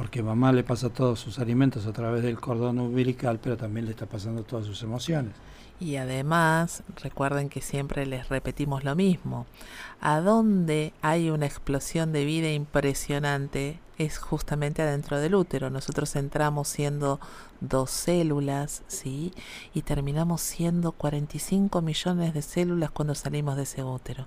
[0.00, 3.90] porque mamá le pasa todos sus alimentos a través del cordón umbilical, pero también le
[3.90, 5.34] está pasando todas sus emociones.
[5.78, 9.44] Y además, recuerden que siempre les repetimos lo mismo,
[10.00, 15.68] a dónde hay una explosión de vida impresionante es justamente adentro del útero.
[15.68, 17.20] Nosotros entramos siendo
[17.60, 19.34] dos células, ¿sí?
[19.74, 24.26] Y terminamos siendo 45 millones de células cuando salimos de ese útero.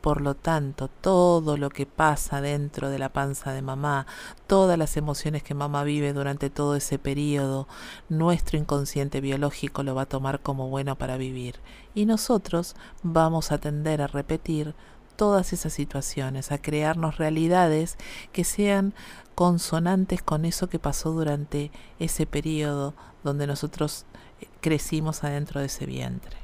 [0.00, 4.06] Por lo tanto, todo lo que pasa dentro de la panza de mamá,
[4.46, 7.68] todas las emociones que mamá vive durante todo ese periodo,
[8.08, 11.56] nuestro inconsciente biológico lo va a tomar como bueno para vivir.
[11.94, 14.74] Y nosotros vamos a tender a repetir
[15.20, 17.98] todas esas situaciones, a crearnos realidades
[18.32, 18.94] que sean
[19.34, 24.06] consonantes con eso que pasó durante ese periodo donde nosotros
[24.40, 26.38] eh, crecimos adentro de ese vientre.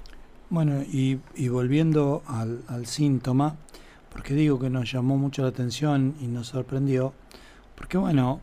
[0.50, 1.18] Bueno, y,
[1.48, 3.56] volviendo al, síntoma,
[4.12, 7.14] porque digo que nos llamó mucho la atención y nos sorprendió,
[7.76, 8.42] porque bueno,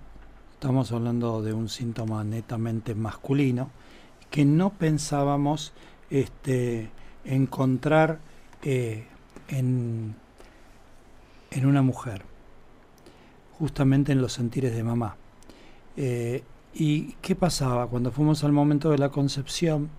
[0.54, 3.70] estamos hablando de un síntoma netamente masculino,
[4.32, 5.74] que no pensábamos
[6.10, 6.90] este,
[7.24, 8.18] encontrar
[8.64, 9.06] eh,
[9.48, 10.16] en,
[11.56, 12.24] en una mujer,
[13.58, 15.16] justamente en los sentires de mamá.
[15.96, 16.44] Eh,
[16.74, 17.88] ¿Y qué pasaba?
[17.88, 19.90] Cuando fuimos al momento de la concepción,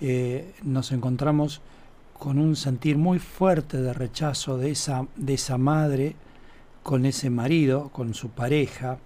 [0.00, 1.60] eh, nos encontramos
[2.12, 6.14] con un sentir muy fuerte de rechazo de esa, de esa madre
[6.82, 8.98] con ese marido, con su pareja.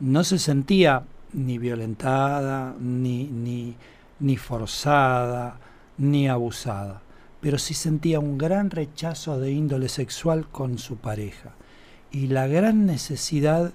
[0.00, 3.74] No se sentía ni violentada, ni, ni,
[4.20, 5.58] ni forzada,
[5.96, 7.00] ni abusada
[7.46, 11.52] pero sí sentía un gran rechazo de índole sexual con su pareja
[12.10, 13.72] y la gran necesidad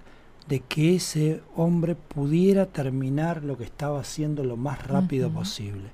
[0.49, 5.87] de que ese hombre pudiera terminar lo que estaba haciendo lo más rápido posible.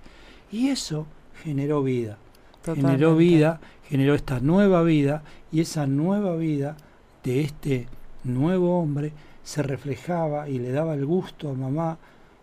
[0.51, 1.05] Y eso
[1.43, 2.17] generó vida.
[2.65, 5.21] Generó vida, generó esta nueva vida
[5.51, 6.77] y esa nueva vida
[7.23, 7.87] de este
[8.23, 9.13] nuevo hombre
[9.43, 11.99] se reflejaba y le daba el gusto a mamá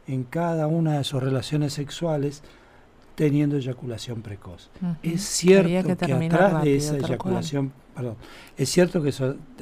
[0.07, 2.45] en cada una de sus relaciones sexuales
[3.15, 4.71] teniendo eyaculación precoz.
[5.03, 8.17] Es cierto que, atrás de esa eyaculación, perdón,
[8.57, 9.13] es cierto que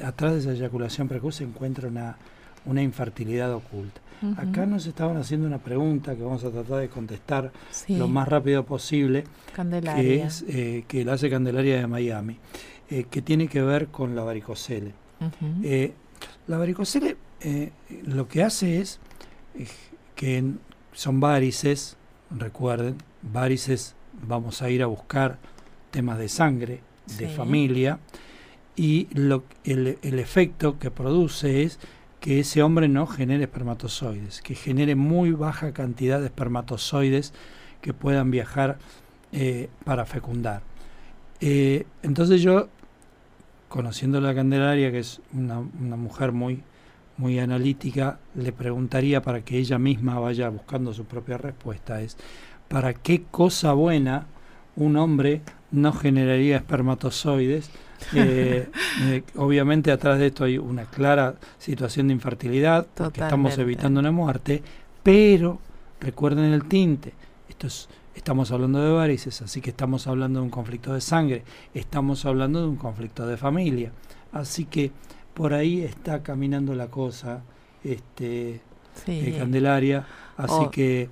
[0.03, 2.17] atrás de esa eyaculación precoz se encuentra una,
[2.65, 4.01] una infertilidad oculta.
[4.37, 7.51] Acá nos estaban haciendo una pregunta que vamos a tratar de contestar
[7.89, 9.25] lo más rápido posible,
[9.95, 12.37] que es eh, que la hace Candelaria de Miami,
[12.89, 14.93] eh, que tiene que ver con la varicocele.
[15.61, 15.93] Eh,
[16.47, 17.17] la varicocele
[18.05, 19.01] lo que hace es
[20.15, 20.53] que
[20.93, 21.97] son varices,
[22.31, 22.95] recuerden,
[23.31, 23.95] varices
[24.27, 25.39] vamos a ir a buscar
[25.91, 26.81] temas de sangre,
[27.17, 27.99] de familia,
[28.75, 31.79] y lo, el, el efecto que produce es
[32.19, 37.33] que ese hombre no genere espermatozoides, que genere muy baja cantidad de espermatozoides
[37.81, 38.77] que puedan viajar
[39.33, 40.61] eh, para fecundar.
[41.41, 42.69] Eh, entonces yo,
[43.67, 45.59] conociendo la Candelaria, que es una,
[45.97, 46.63] mujer muy,
[47.17, 52.15] muy analítica, le preguntaría para que ella misma vaya buscando su propia respuesta, es
[52.73, 54.25] ¿para qué cosa buena
[54.75, 57.69] un hombre no generaría espermatozoides
[58.15, 58.67] eh,
[59.03, 64.11] eh, obviamente atrás de esto hay una clara situación de infertilidad, porque estamos evitando una
[64.11, 64.63] muerte,
[65.03, 65.59] pero
[66.01, 67.13] recuerden el tinte,
[67.47, 71.43] esto es, estamos hablando de varices, así que estamos hablando de un conflicto de sangre,
[71.75, 73.91] estamos hablando de un conflicto de familia,
[74.33, 74.91] así que
[75.35, 77.43] por ahí está caminando la cosa,
[77.83, 78.59] este,
[79.07, 80.05] eh, Candelaria,
[80.35, 80.71] así oh.
[80.71, 81.09] que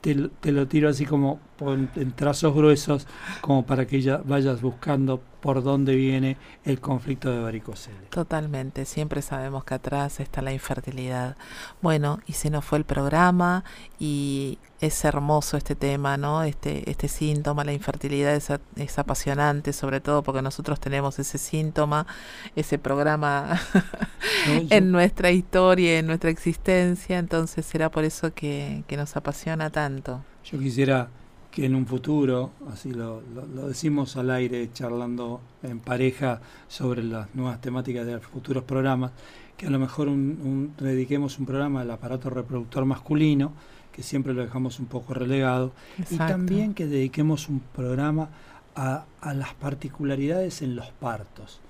[0.00, 3.06] te, te, lo tiro así como en trazos gruesos,
[3.40, 7.96] como para que ya vayas buscando por dónde viene el conflicto de varicocele.
[8.10, 11.36] Totalmente, siempre sabemos que atrás está la infertilidad.
[11.80, 13.64] Bueno, y se nos fue el programa
[13.98, 16.42] y es hermoso este tema, ¿no?
[16.42, 22.06] Este, este síntoma, la infertilidad es, es apasionante, sobre todo porque nosotros tenemos ese síntoma,
[22.54, 23.60] ese programa
[24.70, 30.22] en nuestra historia, en nuestra existencia, entonces será por eso que, que nos apasiona tanto.
[30.44, 31.08] Yo quisiera
[31.50, 33.22] que en un futuro, así lo,
[33.54, 39.10] lo, decimos al aire charlando en pareja sobre las nuevas temáticas de futuros programas,
[39.56, 43.52] que a lo mejor un, dediquemos un programa al aparato reproductor masculino,
[43.92, 45.72] que siempre lo dejamos un poco relegado,
[46.10, 48.28] y también que dediquemos un programa
[48.76, 51.60] a, a las particularidades en los partos.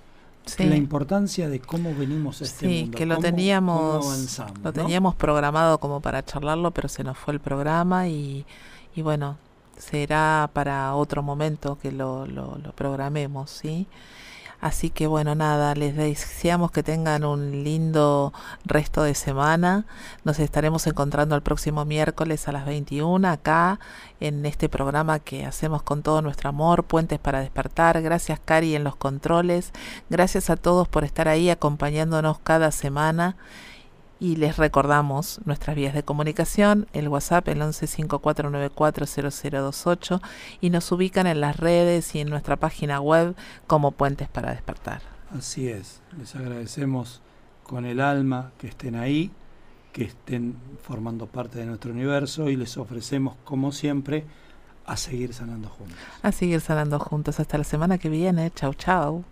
[0.58, 6.00] La importancia de cómo venimos a este sí, que lo teníamos, lo teníamos programado como
[6.00, 8.44] para charlarlo, pero se nos fue el programa y,
[8.96, 9.36] y bueno,
[9.80, 13.86] será para otro momento que lo, lo, programemos, ¿sí?
[14.60, 18.34] Así que bueno, nada, les deseamos que tengan un lindo
[18.66, 19.86] resto de semana.
[20.22, 23.80] Nos estaremos encontrando el próximo miércoles a las 21 acá
[24.20, 28.02] en este programa que hacemos con todo nuestro amor, Puentes para despertar.
[28.02, 29.72] Gracias Cari en los controles.
[30.10, 33.36] Gracias a todos por estar ahí acompañándonos cada semana
[34.20, 40.20] y les recordamos nuestras vías de comunicación, el WhatsApp el 1154940028
[40.60, 43.34] y nos ubican en las redes y en nuestra página web
[43.66, 45.00] como Puentes para Despertar.
[45.36, 47.22] Así es, les agradecemos
[47.62, 49.30] con el alma que estén ahí,
[49.92, 54.26] que estén formando parte de nuestro universo y les ofrecemos como siempre
[54.86, 55.96] a seguir sanando juntos.
[56.22, 58.50] A seguir sanando juntos hasta la semana que viene.
[58.50, 59.24] Chau, chau.